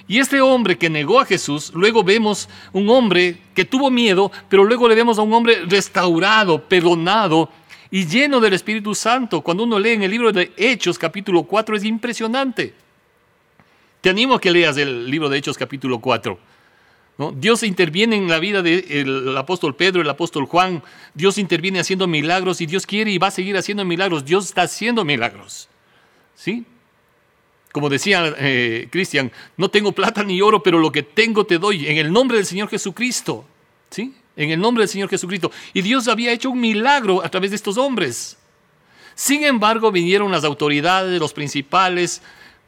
Y 0.08 0.18
este 0.18 0.40
hombre 0.40 0.78
que 0.78 0.90
negó 0.90 1.20
a 1.20 1.24
Jesús, 1.24 1.72
luego 1.74 2.02
vemos 2.02 2.48
un 2.72 2.88
hombre 2.90 3.38
que 3.54 3.64
tuvo 3.64 3.90
miedo, 3.90 4.32
pero 4.48 4.64
luego 4.64 4.88
le 4.88 4.94
vemos 4.94 5.18
a 5.18 5.22
un 5.22 5.32
hombre 5.32 5.64
restaurado, 5.66 6.68
perdonado 6.68 7.50
y 7.90 8.06
lleno 8.06 8.40
del 8.40 8.54
Espíritu 8.54 8.94
Santo. 8.94 9.40
Cuando 9.40 9.64
uno 9.64 9.78
lee 9.78 9.90
en 9.90 10.02
el 10.02 10.10
libro 10.10 10.32
de 10.32 10.52
Hechos 10.56 10.98
capítulo 10.98 11.42
4 11.44 11.76
es 11.76 11.84
impresionante. 11.84 12.74
Te 14.00 14.10
animo 14.10 14.34
a 14.34 14.40
que 14.40 14.50
leas 14.50 14.76
el 14.76 15.10
libro 15.10 15.28
de 15.28 15.38
Hechos 15.38 15.58
capítulo 15.58 15.98
4. 15.98 16.38
¿no? 17.18 17.32
Dios 17.32 17.62
interviene 17.62 18.16
en 18.16 18.28
la 18.28 18.38
vida 18.38 18.62
del 18.62 19.36
apóstol 19.36 19.76
Pedro, 19.76 20.00
el 20.00 20.08
apóstol 20.08 20.46
Juan. 20.46 20.82
Dios 21.12 21.36
interviene 21.36 21.80
haciendo 21.80 22.06
milagros 22.06 22.60
y 22.62 22.66
Dios 22.66 22.86
quiere 22.86 23.10
y 23.10 23.18
va 23.18 23.26
a 23.26 23.32
seguir 23.32 23.56
haciendo 23.56 23.84
milagros. 23.84 24.24
Dios 24.24 24.46
está 24.46 24.62
haciendo 24.62 25.04
milagros. 25.04 25.68
¿Sí? 26.34 26.64
Como 27.72 27.88
decía 27.88 28.34
eh, 28.38 28.88
Cristian, 28.90 29.30
no 29.56 29.70
tengo 29.70 29.92
plata 29.92 30.24
ni 30.24 30.40
oro, 30.42 30.62
pero 30.62 30.78
lo 30.78 30.90
que 30.90 31.02
tengo 31.02 31.44
te 31.44 31.58
doy 31.58 31.86
en 31.86 31.98
el 31.98 32.12
nombre 32.12 32.36
del 32.36 32.46
Señor 32.46 32.68
Jesucristo. 32.68 33.44
¿Sí? 33.90 34.14
En 34.36 34.50
el 34.50 34.60
nombre 34.60 34.82
del 34.82 34.88
Señor 34.88 35.08
Jesucristo. 35.08 35.50
Y 35.72 35.82
Dios 35.82 36.08
había 36.08 36.32
hecho 36.32 36.50
un 36.50 36.60
milagro 36.60 37.24
a 37.24 37.28
través 37.28 37.50
de 37.50 37.56
estos 37.56 37.76
hombres. 37.76 38.36
Sin 39.14 39.44
embargo, 39.44 39.92
vinieron 39.92 40.32
las 40.32 40.44
autoridades, 40.44 41.20
los 41.20 41.32
principales, 41.32 42.22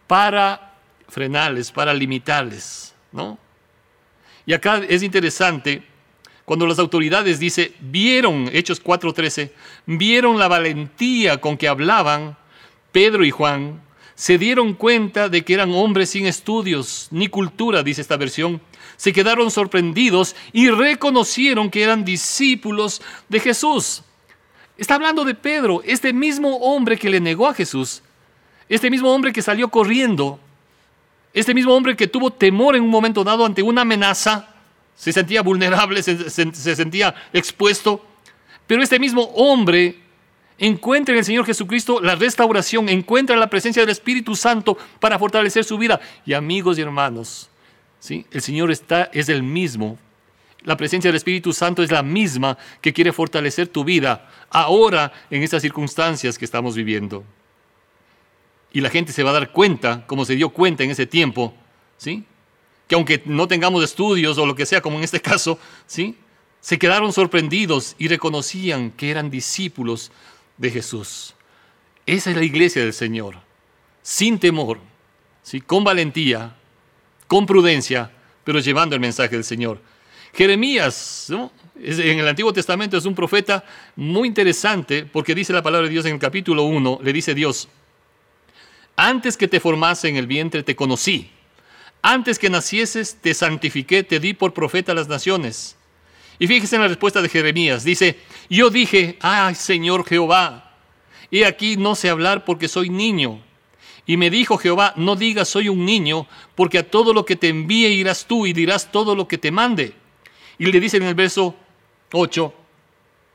para 0.07 0.75
frenarles, 1.09 1.71
para 1.71 1.95
limitarles, 1.95 2.95
¿no? 3.11 3.39
Y 4.45 4.53
acá 4.53 4.83
es 4.89 5.03
interesante 5.03 5.83
cuando 6.45 6.67
las 6.67 6.79
autoridades 6.79 7.39
dice, 7.39 7.73
vieron, 7.81 8.51
Hechos 8.53 8.83
4:13, 8.83 9.51
vieron 9.87 10.39
la 10.39 10.49
valentía 10.49 11.41
con 11.41 11.57
que 11.57 11.69
hablaban 11.69 12.37
Pedro 12.91 13.25
y 13.25 13.31
Juan, 13.31 13.81
se 14.15 14.39
dieron 14.39 14.75
cuenta 14.75 15.29
de 15.29 15.45
que 15.45 15.55
eran 15.55 15.73
hombres 15.73 16.11
sin 16.11 16.27
estudios 16.27 17.09
ni 17.11 17.29
cultura, 17.29 17.83
dice 17.83 18.01
esta 18.01 18.17
versión, 18.17 18.61
se 18.97 19.13
quedaron 19.13 19.51
sorprendidos 19.51 20.37
y 20.53 20.71
reconocieron 20.71 21.71
que 21.71 21.83
eran 21.83 22.05
discípulos 22.05 23.03
de 23.29 23.41
Jesús. 23.41 24.03
Está 24.77 24.95
hablando 24.95 25.25
de 25.25 25.35
Pedro, 25.35 25.83
este 25.85 26.13
mismo 26.13 26.57
hombre 26.57 26.99
que 26.99 27.11
le 27.11 27.21
negó 27.21 27.49
a 27.49 27.55
Jesús, 27.55 28.03
este 28.69 28.91
mismo 28.91 29.13
hombre 29.13 29.33
que 29.33 29.43
salió 29.43 29.69
corriendo 29.69 30.39
este 31.35 31.55
mismo 31.55 31.75
hombre 31.75 31.97
que 31.97 32.07
tuvo 32.07 32.31
temor 32.31 32.77
en 32.77 32.83
un 32.83 32.91
momento 32.91 33.25
dado 33.25 33.47
ante 33.47 33.63
una 33.63 33.83
amenaza, 33.83 34.49
se 34.95 35.13
sentía 35.13 35.43
vulnerable, 35.43 36.03
se, 36.03 36.31
sentía 36.31 37.15
expuesto, 37.33 38.05
pero 38.67 38.83
este 38.83 38.99
mismo 38.99 39.23
hombre 39.35 40.02
encuentra 40.67 41.13
en 41.13 41.19
el 41.19 41.25
Señor 41.25 41.45
Jesucristo 41.45 42.01
la 42.01 42.15
restauración, 42.15 42.89
encuentra 42.89 43.37
la 43.37 43.51
presencia 43.51 43.83
del 43.83 43.91
Espíritu 43.91 44.35
Santo 44.35 44.79
para 44.99 45.19
fortalecer 45.19 45.65
su 45.65 45.77
vida. 45.77 46.01
Y 46.25 46.33
amigos 46.33 46.79
y 46.79 46.83
hermanos, 46.83 47.51
¿sí? 47.99 48.25
el 48.31 48.41
Señor 48.41 48.71
está, 48.71 49.11
es 49.13 49.29
el 49.29 49.43
mismo. 49.43 49.99
La 50.63 50.77
presencia 50.77 51.09
del 51.09 51.17
Espíritu 51.17 51.53
Santo 51.53 51.83
es 51.83 51.91
la 51.91 52.03
misma 52.03 52.57
que 52.81 52.93
quiere 52.93 53.13
fortalecer 53.13 53.69
tu 53.69 53.85
vida 53.85 54.31
ahora 54.49 55.13
en 55.29 55.43
estas 55.43 55.61
circunstancias 55.61 56.39
que 56.39 56.45
estamos 56.45 56.77
viviendo 56.77 57.25
y 58.73 58.81
la 58.81 58.91
gente 58.91 59.13
se 59.13 59.23
va 59.23 59.31
a 59.31 59.35
dar 59.35 59.53
cuenta, 59.53 60.05
como 60.07 60.25
se 60.25 60.35
dio 60.35 60.49
cuenta 60.49 60.83
en 60.83 60.91
ese 60.91 61.07
tiempo, 61.07 61.55
¿sí? 61.99 62.25
Que 62.89 62.95
aunque 62.95 63.23
no 63.27 63.47
tengamos 63.47 63.85
estudios 63.85 64.39
o 64.39 64.47
lo 64.47 64.55
que 64.55 64.67
sea, 64.67 64.81
como 64.81 64.99
en 64.99 65.05
este 65.05 65.21
caso, 65.21 65.59
¿sí? 65.87 66.17
Se 66.61 66.79
quedaron 66.79 67.13
sorprendidos 67.13 67.95
y 67.99 68.09
reconocían 68.09 68.91
que 68.93 69.11
eran 69.11 69.31
discípulos 69.31 70.11
de 70.57 70.71
Jesús. 70.71 71.35
Esa 72.07 72.31
es 72.31 72.37
la 72.37 72.45
iglesia 72.45 72.83
del 72.83 72.93
Señor, 72.93 73.37
sin 74.03 74.39
temor, 74.39 74.79
¿sí? 75.43 75.61
con 75.61 75.85
valentía, 75.85 76.55
con 77.27 77.47
prudencia, 77.47 78.11
pero 78.45 78.59
llevando 78.59 78.95
el 78.95 79.01
mensaje 79.01 79.37
del 79.37 79.45
Señor. 79.45 79.81
Jeremías, 80.35 81.31
en 81.77 82.19
el 82.19 82.27
Antiguo 82.27 82.53
Testamento 82.53 82.97
es 82.97 83.05
un 83.05 83.15
profeta 83.15 83.65
muy 83.97 84.29
interesante 84.29 85.05
porque 85.05 85.35
dice 85.35 85.53
la 85.53 85.63
palabra 85.63 85.87
de 85.87 85.93
Dios 85.93 86.07
en 86.07 86.15
el 86.15 86.21
capítulo 86.21 86.65
1, 86.65 87.01
le 87.03 87.13
dice 87.13 87.35
Dios, 87.35 87.69
antes 88.97 89.37
que 89.37 89.49
te 89.49 89.61
formase 89.61 90.09
en 90.09 90.17
el 90.17 90.27
vientre 90.27 90.63
te 90.63 90.75
conocí, 90.77 91.31
antes 92.03 92.39
que 92.39 92.51
nacieses 92.51 93.17
te 93.21 93.33
santifiqué, 93.35 94.03
te 94.03 94.21
di 94.21 94.35
por 94.35 94.55
profeta 94.55 94.93
a 94.93 94.95
las 94.95 95.09
naciones. 95.09 95.77
Y 96.43 96.49
fíjese 96.49 96.75
en 96.75 96.83
la 96.83 96.89
respuesta 96.89 97.23
de 97.23 97.29
Jeremías, 97.29 97.85
dice, 97.85 98.19
yo 98.51 98.69
dije, 98.69 99.17
ay 99.21 99.55
Señor 99.55 100.05
Jehová, 100.05 100.73
y 101.31 101.45
aquí 101.45 101.77
no 101.77 101.95
sé 101.95 102.11
hablar 102.11 102.45
porque 102.45 102.67
soy 102.67 102.91
niño. 102.91 103.41
Y 104.07 104.17
me 104.17 104.29
dijo 104.29 104.59
Jehová, 104.59 104.93
no 104.97 105.15
digas 105.15 105.49
soy 105.49 105.69
un 105.69 105.87
niño, 105.87 106.27
porque 106.57 106.79
a 106.79 106.91
todo 106.91 107.15
lo 107.15 107.25
que 107.25 107.37
te 107.37 107.47
envíe 107.47 107.87
irás 107.87 108.27
tú 108.27 108.45
y 108.45 108.53
dirás 108.53 108.91
todo 108.91 109.15
lo 109.15 109.29
que 109.29 109.39
te 109.39 109.53
mande. 109.53 109.95
Y 110.59 110.67
le 110.67 110.81
dice 110.81 110.97
en 110.97 111.05
el 111.05 111.15
verso 111.15 111.55
8, 112.11 112.53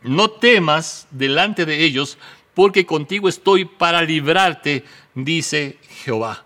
no 0.02 0.30
temas 0.30 1.08
delante 1.10 1.66
de 1.66 1.86
ellos, 1.86 2.18
porque 2.54 2.86
contigo 2.86 3.30
estoy 3.30 3.64
para 3.64 4.02
librarte, 4.02 4.84
dice 5.16 5.78
Jehová. 6.04 6.44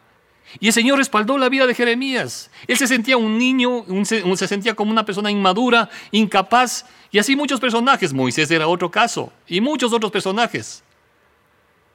Y 0.59 0.67
el 0.67 0.73
Señor 0.73 0.97
respaldó 0.97 1.37
la 1.37 1.49
vida 1.49 1.65
de 1.65 1.73
Jeremías. 1.73 2.51
Él 2.67 2.77
se 2.77 2.87
sentía 2.87 3.17
un 3.17 3.37
niño, 3.37 3.85
se 4.03 4.47
sentía 4.47 4.75
como 4.75 4.91
una 4.91 5.05
persona 5.05 5.31
inmadura, 5.31 5.89
incapaz, 6.11 6.85
y 7.11 7.19
así 7.19 7.35
muchos 7.35 7.59
personajes. 7.59 8.13
Moisés 8.13 8.51
era 8.51 8.67
otro 8.67 8.91
caso, 8.91 9.31
y 9.47 9.61
muchos 9.61 9.93
otros 9.93 10.11
personajes. 10.11 10.83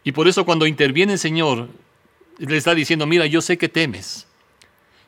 Y 0.04 0.12
por 0.12 0.28
eso 0.28 0.44
cuando 0.44 0.66
interviene 0.66 1.14
el 1.14 1.18
Señor, 1.18 1.68
le 2.38 2.56
está 2.56 2.74
diciendo, 2.74 3.06
mira, 3.06 3.26
yo 3.26 3.40
sé 3.40 3.58
que 3.58 3.68
temes, 3.68 4.26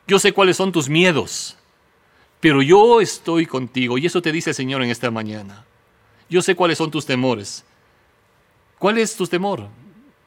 yo 0.07 0.19
sé 0.19 0.33
cuáles 0.33 0.57
son 0.57 0.73
tus 0.73 0.89
miedos, 0.89 1.57
pero 2.41 2.63
yo 2.63 3.01
estoy 3.01 3.47
contigo. 3.47 3.99
Y 3.99 4.07
eso 4.07 4.23
te 4.23 4.33
dice 4.33 4.51
el 4.51 4.57
Señor 4.57 4.83
en 4.83 4.91
esta 4.91 5.11
mañana. 5.11 5.65
Yo 6.31 6.43
sé 6.43 6.55
cuáles 6.55 6.79
son 6.79 6.91
tus 6.91 7.07
temores. 7.07 7.65
¿Cuál 8.79 8.99
es 8.99 9.17
tu 9.17 9.27
temor? 9.27 9.69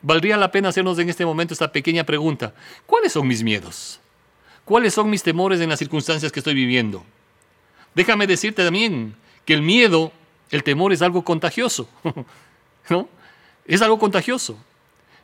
Valdría 0.01 0.37
la 0.37 0.51
pena 0.51 0.69
hacernos 0.69 0.97
en 0.99 1.09
este 1.09 1.25
momento 1.25 1.53
esta 1.53 1.71
pequeña 1.71 2.03
pregunta. 2.03 2.53
¿Cuáles 2.85 3.13
son 3.13 3.27
mis 3.27 3.43
miedos? 3.43 3.99
¿Cuáles 4.65 4.93
son 4.93 5.09
mis 5.09 5.21
temores 5.21 5.61
en 5.61 5.69
las 5.69 5.79
circunstancias 5.79 6.31
que 6.31 6.39
estoy 6.39 6.53
viviendo? 6.53 7.03
Déjame 7.93 8.25
decirte 8.25 8.63
también 8.63 9.15
que 9.45 9.53
el 9.53 9.61
miedo, 9.61 10.11
el 10.49 10.63
temor 10.63 10.93
es 10.93 11.01
algo 11.01 11.23
contagioso. 11.23 11.87
¿No? 12.89 13.07
Es 13.65 13.81
algo 13.81 13.99
contagioso. 13.99 14.57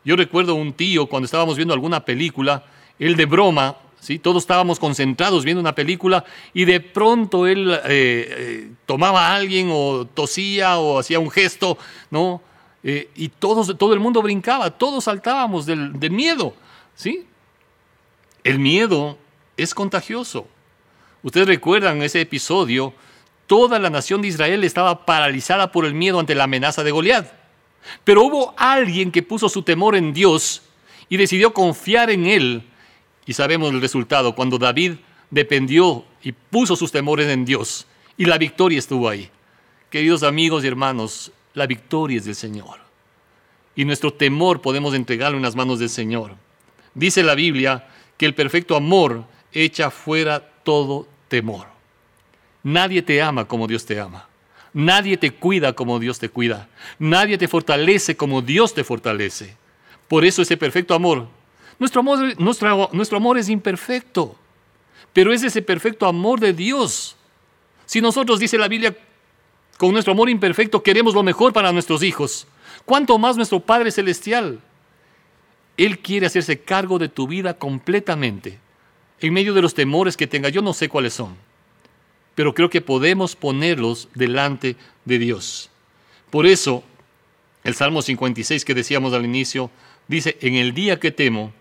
Yo 0.03 0.15
recuerdo 0.15 0.55
un 0.55 0.73
tío 0.73 1.07
cuando 1.07 1.25
estábamos 1.25 1.57
viendo 1.57 1.73
alguna 1.73 2.05
película, 2.05 2.65
él 2.99 3.15
de 3.15 3.25
broma, 3.25 3.77
¿sí? 3.99 4.19
todos 4.19 4.43
estábamos 4.43 4.79
concentrados 4.79 5.43
viendo 5.43 5.59
una 5.59 5.75
película 5.75 6.23
y 6.53 6.65
de 6.65 6.79
pronto 6.79 7.47
él 7.47 7.71
eh, 7.71 7.79
eh, 7.89 8.71
tomaba 8.85 9.27
a 9.27 9.35
alguien 9.35 9.69
o 9.71 10.05
tosía 10.05 10.77
o 10.77 10.99
hacía 10.99 11.19
un 11.19 11.29
gesto, 11.29 11.77
¿no? 12.09 12.41
Eh, 12.83 13.09
y 13.15 13.29
todos, 13.29 13.77
todo 13.77 13.93
el 13.93 13.99
mundo 13.99 14.21
brincaba, 14.21 14.71
todos 14.71 15.05
saltábamos 15.05 15.65
del, 15.65 15.91
miedo, 16.11 16.53
¿sí? 16.95 17.25
El 18.43 18.59
miedo 18.59 19.17
es 19.57 19.73
contagioso. 19.73 20.47
Ustedes 21.23 21.47
recuerdan 21.47 22.01
ese 22.01 22.21
episodio, 22.21 22.93
toda 23.47 23.79
la 23.79 23.89
nación 23.89 24.21
de 24.21 24.29
Israel 24.29 24.63
estaba 24.63 25.05
paralizada 25.05 25.71
por 25.71 25.85
el 25.85 25.93
miedo 25.93 26.19
ante 26.19 26.35
la 26.35 26.45
amenaza 26.45 26.83
de 26.83 26.91
Goliat. 26.91 27.27
Pero 28.03 28.23
hubo 28.23 28.53
alguien 28.57 29.11
que 29.11 29.23
puso 29.23 29.49
su 29.49 29.63
temor 29.63 29.95
en 29.95 30.13
Dios 30.13 30.61
y 31.09 31.17
decidió 31.17 31.53
confiar 31.53 32.09
en 32.09 32.25
Él. 32.25 32.63
Y 33.25 33.33
sabemos 33.33 33.73
el 33.73 33.81
resultado, 33.81 34.35
cuando 34.35 34.57
David 34.57 34.93
dependió 35.29 36.05
y 36.21 36.31
puso 36.31 36.75
sus 36.75 36.91
temores 36.91 37.27
en 37.27 37.45
Dios. 37.45 37.85
Y 38.17 38.25
la 38.25 38.37
victoria 38.37 38.79
estuvo 38.79 39.09
ahí. 39.09 39.29
Queridos 39.89 40.23
amigos 40.23 40.63
y 40.63 40.67
hermanos, 40.67 41.31
la 41.57 41.65
victoria 41.65 42.19
es 42.19 42.25
del 42.25 42.35
Señor. 42.35 42.77
Y 43.75 43.83
nuestro 43.83 44.13
temor 44.13 44.61
podemos 44.61 44.93
entregarlo 44.93 45.37
en 45.37 45.43
las 45.43 45.55
manos 45.55 45.79
del 45.79 45.89
Señor. 45.89 46.35
Dice 46.93 47.23
la 47.23 47.33
Biblia 47.33 47.87
que 48.15 48.27
el 48.27 48.35
perfecto 48.35 48.75
amor 48.75 49.25
echa 49.51 49.89
fuera 49.89 50.39
todo 50.63 51.07
temor. 51.27 51.65
Nadie 52.61 53.01
te 53.01 53.21
ama 53.23 53.45
como 53.45 53.67
Dios 53.67 53.85
te 53.85 53.99
ama. 53.99 54.27
Nadie 54.71 55.17
te 55.17 55.31
cuida 55.31 55.73
como 55.73 55.97
Dios 55.97 56.19
te 56.19 56.29
cuida. 56.29 56.69
Nadie 56.99 57.39
te 57.39 57.47
fortalece 57.47 58.15
como 58.15 58.43
Dios 58.43 58.75
te 58.75 58.83
fortalece. 58.83 59.55
Por 60.07 60.25
eso 60.25 60.43
ese 60.43 60.57
perfecto 60.57 60.93
amor. 60.93 61.27
Nuestro 61.79 62.01
amor, 62.01 62.39
nuestro 62.39 63.17
amor 63.17 63.39
es 63.39 63.49
imperfecto, 63.49 64.35
pero 65.11 65.33
es 65.33 65.41
ese 65.41 65.63
perfecto 65.63 66.05
amor 66.05 66.39
de 66.39 66.53
Dios. 66.53 67.15
Si 67.87 67.99
nosotros, 67.99 68.39
dice 68.39 68.59
la 68.59 68.67
Biblia, 68.67 68.95
con 69.77 69.91
nuestro 69.91 70.13
amor 70.13 70.29
imperfecto 70.29 70.83
queremos 70.83 71.13
lo 71.13 71.23
mejor 71.23 71.53
para 71.53 71.71
nuestros 71.71 72.03
hijos, 72.03 72.47
¿cuánto 72.85 73.17
más 73.17 73.37
nuestro 73.37 73.59
Padre 73.59 73.91
Celestial? 73.91 74.59
Él 75.77 75.99
quiere 75.99 76.25
hacerse 76.25 76.59
cargo 76.59 76.97
de 76.97 77.09
tu 77.09 77.27
vida 77.27 77.53
completamente, 77.53 78.59
en 79.19 79.33
medio 79.33 79.53
de 79.53 79.61
los 79.61 79.73
temores 79.73 80.17
que 80.17 80.27
tenga. 80.27 80.49
Yo 80.49 80.61
no 80.61 80.73
sé 80.73 80.89
cuáles 80.89 81.13
son 81.13 81.35
pero 82.37 82.53
creo 82.53 82.69
que 82.69 82.81
podemos 82.81 83.35
ponerlos 83.35 84.09
delante 84.13 84.75
de 85.05 85.17
Dios. 85.17 85.71
Por 86.29 86.45
eso, 86.45 86.83
el 87.63 87.73
Salmo 87.73 88.03
56 88.03 88.63
que 88.63 88.75
decíamos 88.75 89.11
al 89.13 89.25
inicio, 89.25 89.71
dice, 90.07 90.37
en 90.41 90.53
el 90.53 90.75
día 90.75 90.99
que 90.99 91.09
temo, 91.09 91.51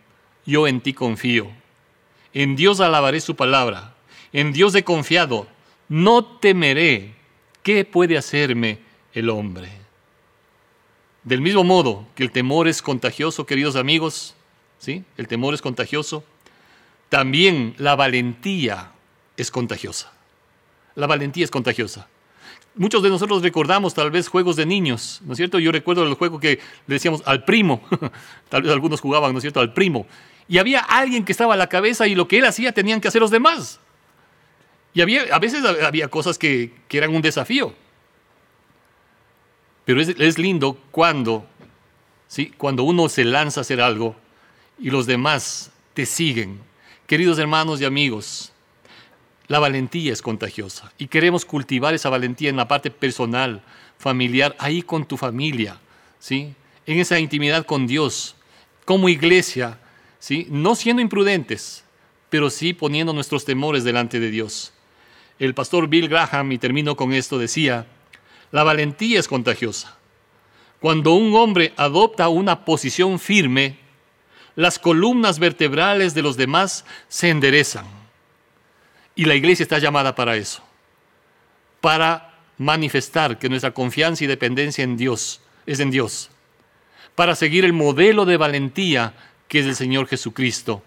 yo 0.44 0.68
en 0.68 0.82
ti 0.82 0.92
confío. 0.92 1.50
En 2.34 2.56
Dios 2.56 2.80
alabaré 2.80 3.22
su 3.22 3.36
palabra. 3.36 3.94
En 4.34 4.52
Dios 4.52 4.74
he 4.74 4.84
confiado. 4.84 5.46
No 5.88 6.26
temeré. 6.26 7.14
¿Qué 7.66 7.84
puede 7.84 8.16
hacerme 8.16 8.78
el 9.12 9.28
hombre? 9.28 9.68
Del 11.24 11.40
mismo 11.40 11.64
modo 11.64 12.06
que 12.14 12.22
el 12.22 12.30
temor 12.30 12.68
es 12.68 12.80
contagioso, 12.80 13.44
queridos 13.44 13.74
amigos, 13.74 14.36
¿sí? 14.78 15.02
El 15.16 15.26
temor 15.26 15.52
es 15.52 15.62
contagioso. 15.62 16.22
También 17.08 17.74
la 17.78 17.96
valentía 17.96 18.92
es 19.36 19.50
contagiosa. 19.50 20.12
La 20.94 21.08
valentía 21.08 21.42
es 21.42 21.50
contagiosa. 21.50 22.06
Muchos 22.76 23.02
de 23.02 23.08
nosotros 23.08 23.42
recordamos 23.42 23.94
tal 23.94 24.12
vez 24.12 24.28
juegos 24.28 24.54
de 24.54 24.64
niños, 24.64 25.20
¿no 25.24 25.32
es 25.32 25.36
cierto? 25.36 25.58
Yo 25.58 25.72
recuerdo 25.72 26.04
el 26.04 26.14
juego 26.14 26.38
que 26.38 26.60
le 26.86 26.94
decíamos 26.94 27.24
al 27.26 27.42
primo, 27.42 27.82
tal 28.48 28.62
vez 28.62 28.70
algunos 28.70 29.00
jugaban, 29.00 29.32
¿no 29.32 29.38
es 29.38 29.42
cierto?, 29.42 29.58
al 29.58 29.72
primo. 29.72 30.06
Y 30.46 30.58
había 30.58 30.78
alguien 30.78 31.24
que 31.24 31.32
estaba 31.32 31.54
a 31.54 31.56
la 31.56 31.68
cabeza 31.68 32.06
y 32.06 32.14
lo 32.14 32.28
que 32.28 32.38
él 32.38 32.44
hacía 32.44 32.70
tenían 32.70 33.00
que 33.00 33.08
hacer 33.08 33.20
los 33.20 33.32
demás. 33.32 33.80
Y 34.96 35.02
había, 35.02 35.24
a 35.30 35.38
veces 35.38 35.62
había 35.62 36.08
cosas 36.08 36.38
que, 36.38 36.72
eran 36.88 37.14
un 37.14 37.20
desafío. 37.20 37.74
Pero 39.84 40.00
es, 40.00 40.08
es, 40.08 40.38
lindo 40.38 40.78
cuando, 40.90 41.46
¿sí? 42.28 42.46
cuando 42.56 42.82
uno 42.82 43.10
se 43.10 43.22
lanza 43.22 43.60
a 43.60 43.62
hacer 43.62 43.82
algo 43.82 44.16
y 44.78 44.88
los 44.88 45.04
demás 45.04 45.70
te 45.92 46.06
siguen. 46.06 46.60
Queridos 47.06 47.38
hermanos 47.38 47.78
y 47.82 47.84
amigos, 47.84 48.54
la 49.48 49.58
valentía 49.58 50.14
es 50.14 50.22
contagiosa 50.22 50.90
y 50.96 51.08
queremos 51.08 51.44
cultivar 51.44 51.92
esa 51.92 52.08
valentía 52.08 52.48
en 52.48 52.56
la 52.56 52.66
parte 52.66 52.90
personal, 52.90 53.62
familiar, 53.98 54.56
ahí 54.58 54.80
con 54.80 55.04
tu 55.04 55.18
familia, 55.18 55.78
¿sí? 56.18 56.54
En 56.86 56.98
esa 56.98 57.20
intimidad 57.20 57.66
con 57.66 57.86
Dios, 57.86 58.34
como 58.86 59.10
iglesia, 59.10 59.78
¿sí? 60.18 60.46
No 60.48 60.74
siendo 60.74 61.02
imprudentes, 61.02 61.84
pero 62.30 62.48
sí 62.48 62.72
poniendo 62.72 63.12
nuestros 63.12 63.44
temores 63.44 63.84
delante 63.84 64.18
de 64.20 64.30
Dios. 64.30 64.72
El 65.38 65.54
pastor 65.54 65.88
Bill 65.88 66.08
Graham, 66.08 66.52
y 66.52 66.58
termino 66.58 66.96
con 66.96 67.12
esto, 67.12 67.38
decía, 67.38 67.86
la 68.52 68.64
valentía 68.64 69.20
es 69.20 69.28
contagiosa. 69.28 69.96
Cuando 70.80 71.12
un 71.12 71.34
hombre 71.34 71.72
adopta 71.76 72.28
una 72.28 72.64
posición 72.64 73.18
firme, 73.18 73.78
las 74.54 74.78
columnas 74.78 75.38
vertebrales 75.38 76.14
de 76.14 76.22
los 76.22 76.36
demás 76.36 76.84
se 77.08 77.28
enderezan 77.28 77.86
y 79.14 79.26
la 79.26 79.34
iglesia 79.34 79.62
está 79.62 79.78
llamada 79.78 80.14
para 80.14 80.36
eso, 80.36 80.62
para 81.80 82.34
manifestar 82.56 83.38
que 83.38 83.48
nuestra 83.48 83.72
confianza 83.72 84.24
y 84.24 84.26
dependencia 84.26 84.84
en 84.84 84.96
Dios 84.96 85.40
es 85.66 85.80
en 85.80 85.90
Dios, 85.90 86.30
para 87.14 87.34
seguir 87.34 87.64
el 87.64 87.74
modelo 87.74 88.24
de 88.24 88.38
valentía 88.38 89.14
que 89.48 89.60
es 89.60 89.66
el 89.66 89.76
Señor 89.76 90.06
Jesucristo 90.06 90.82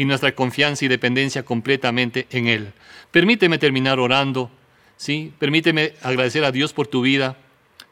y 0.00 0.06
nuestra 0.06 0.34
confianza 0.34 0.86
y 0.86 0.88
dependencia 0.88 1.44
completamente 1.44 2.26
en 2.30 2.46
Él. 2.46 2.72
Permíteme 3.10 3.58
terminar 3.58 4.00
orando, 4.00 4.50
¿sí? 4.96 5.30
Permíteme 5.38 5.92
agradecer 6.00 6.42
a 6.42 6.50
Dios 6.50 6.72
por 6.72 6.86
tu 6.86 7.02
vida, 7.02 7.36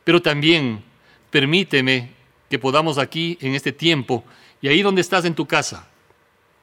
pero 0.05 0.23
también 0.23 0.83
permíteme 1.29 2.15
que 2.49 2.59
podamos 2.59 2.97
aquí 2.97 3.37
en 3.43 3.55
este 3.55 3.73
tiempo 3.73 4.25
y 4.63 4.69
ahí 4.69 4.81
donde 4.81 5.03
estás 5.03 5.27
en 5.27 5.35
tu 5.35 5.45
casa, 5.45 5.87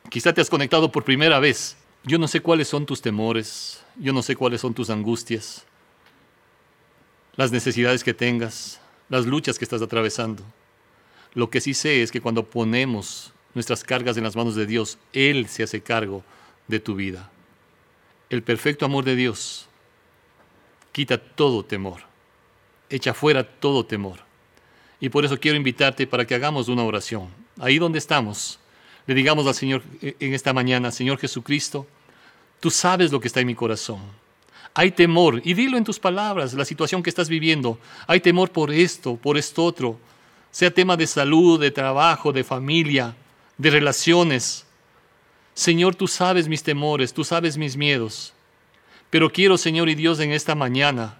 quizá 0.09 0.33
te 0.33 0.41
has 0.41 0.49
conectado 0.49 0.91
por 0.91 1.03
primera 1.03 1.39
vez, 1.39 1.77
yo 2.03 2.17
no 2.17 2.27
sé 2.27 2.39
cuáles 2.39 2.67
son 2.67 2.87
tus 2.87 2.99
temores, 2.99 3.83
yo 3.97 4.13
no 4.13 4.23
sé 4.23 4.35
cuáles 4.35 4.61
son 4.61 4.73
tus 4.73 4.89
angustias, 4.89 5.63
las 7.35 7.51
necesidades 7.51 8.03
que 8.03 8.15
tengas, 8.15 8.81
las 9.09 9.27
luchas 9.27 9.59
que 9.59 9.65
estás 9.65 9.83
atravesando. 9.83 10.41
Lo 11.35 11.51
que 11.51 11.61
sí 11.61 11.75
sé 11.75 12.01
es 12.01 12.11
que 12.11 12.19
cuando 12.19 12.49
ponemos 12.49 13.34
nuestras 13.55 13.83
cargas 13.83 14.17
en 14.17 14.23
las 14.23 14.35
manos 14.35 14.55
de 14.55 14.67
Dios. 14.67 14.99
Él 15.13 15.47
se 15.47 15.63
hace 15.63 15.81
cargo 15.81 16.23
de 16.67 16.79
tu 16.79 16.93
vida. 16.93 17.31
El 18.29 18.43
perfecto 18.43 18.85
amor 18.85 19.03
de 19.03 19.15
Dios 19.15 19.67
quita 20.91 21.17
todo 21.17 21.63
temor, 21.65 22.01
echa 22.89 23.13
fuera 23.13 23.43
todo 23.43 23.85
temor. 23.85 24.19
Y 24.99 25.09
por 25.09 25.25
eso 25.25 25.39
quiero 25.39 25.57
invitarte 25.57 26.07
para 26.07 26.25
que 26.25 26.35
hagamos 26.35 26.67
una 26.67 26.83
oración. 26.83 27.27
Ahí 27.59 27.79
donde 27.79 27.99
estamos, 27.99 28.59
le 29.07 29.13
digamos 29.13 29.45
al 29.47 29.55
Señor 29.55 29.83
en 30.01 30.33
esta 30.33 30.53
mañana, 30.53 30.91
Señor 30.91 31.17
Jesucristo, 31.17 31.85
tú 32.59 32.69
sabes 32.71 33.11
lo 33.11 33.19
que 33.19 33.27
está 33.27 33.39
en 33.41 33.47
mi 33.47 33.55
corazón. 33.55 33.99
Hay 34.73 34.91
temor, 34.91 35.41
y 35.45 35.53
dilo 35.53 35.77
en 35.77 35.83
tus 35.85 35.99
palabras, 35.99 36.53
la 36.53 36.65
situación 36.65 37.01
que 37.01 37.09
estás 37.09 37.29
viviendo. 37.29 37.79
Hay 38.07 38.19
temor 38.19 38.51
por 38.51 38.71
esto, 38.71 39.15
por 39.15 39.37
esto 39.37 39.63
otro, 39.63 39.97
sea 40.51 40.71
tema 40.71 40.97
de 40.97 41.07
salud, 41.07 41.59
de 41.59 41.71
trabajo, 41.71 42.33
de 42.33 42.43
familia, 42.43 43.15
de 43.57 43.69
relaciones. 43.69 44.65
Señor, 45.53 45.95
tú 45.95 46.07
sabes 46.07 46.47
mis 46.47 46.63
temores, 46.63 47.13
tú 47.13 47.23
sabes 47.23 47.57
mis 47.57 47.77
miedos. 47.77 48.33
Pero 49.09 49.31
quiero, 49.31 49.57
Señor 49.57 49.89
y 49.89 49.95
Dios, 49.95 50.19
en 50.19 50.31
esta 50.31 50.55
mañana, 50.55 51.17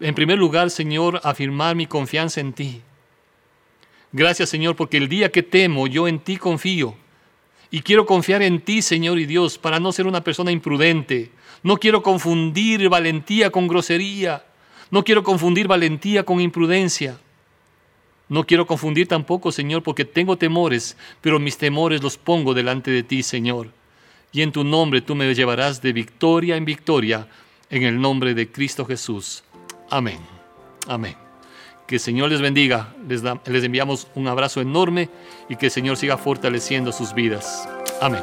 en 0.00 0.14
primer 0.14 0.38
lugar, 0.38 0.70
Señor, 0.70 1.20
afirmar 1.22 1.76
mi 1.76 1.86
confianza 1.86 2.40
en 2.40 2.52
ti. 2.52 2.82
Gracias, 4.12 4.48
Señor, 4.48 4.74
porque 4.74 4.96
el 4.96 5.08
día 5.08 5.30
que 5.30 5.42
temo, 5.42 5.86
yo 5.86 6.08
en 6.08 6.18
ti 6.18 6.36
confío. 6.36 6.96
Y 7.70 7.82
quiero 7.82 8.06
confiar 8.06 8.42
en 8.42 8.60
ti, 8.60 8.82
Señor 8.82 9.18
y 9.18 9.26
Dios, 9.26 9.58
para 9.58 9.78
no 9.78 9.92
ser 9.92 10.06
una 10.06 10.24
persona 10.24 10.50
imprudente. 10.50 11.30
No 11.62 11.76
quiero 11.76 12.02
confundir 12.02 12.88
valentía 12.88 13.50
con 13.50 13.68
grosería. 13.68 14.44
No 14.90 15.04
quiero 15.04 15.22
confundir 15.22 15.68
valentía 15.68 16.24
con 16.24 16.40
imprudencia. 16.40 17.20
No 18.30 18.44
quiero 18.44 18.64
confundir 18.64 19.08
tampoco, 19.08 19.50
Señor, 19.50 19.82
porque 19.82 20.04
tengo 20.04 20.38
temores, 20.38 20.96
pero 21.20 21.40
mis 21.40 21.58
temores 21.58 22.00
los 22.00 22.16
pongo 22.16 22.54
delante 22.54 22.92
de 22.92 23.02
ti, 23.02 23.24
Señor. 23.24 23.72
Y 24.32 24.42
en 24.42 24.52
tu 24.52 24.62
nombre 24.62 25.00
tú 25.00 25.16
me 25.16 25.34
llevarás 25.34 25.82
de 25.82 25.92
victoria 25.92 26.54
en 26.54 26.64
victoria, 26.64 27.26
en 27.70 27.82
el 27.82 28.00
nombre 28.00 28.32
de 28.34 28.50
Cristo 28.50 28.86
Jesús. 28.86 29.42
Amén. 29.90 30.20
Amén. 30.86 31.16
Que 31.88 31.96
el 31.96 32.00
Señor 32.00 32.30
les 32.30 32.40
bendiga. 32.40 32.94
Les, 33.08 33.20
les 33.46 33.64
enviamos 33.64 34.06
un 34.14 34.28
abrazo 34.28 34.60
enorme 34.60 35.08
y 35.48 35.56
que 35.56 35.66
el 35.66 35.72
Señor 35.72 35.96
siga 35.96 36.16
fortaleciendo 36.16 36.92
sus 36.92 37.12
vidas. 37.12 37.68
Amén. 38.00 38.22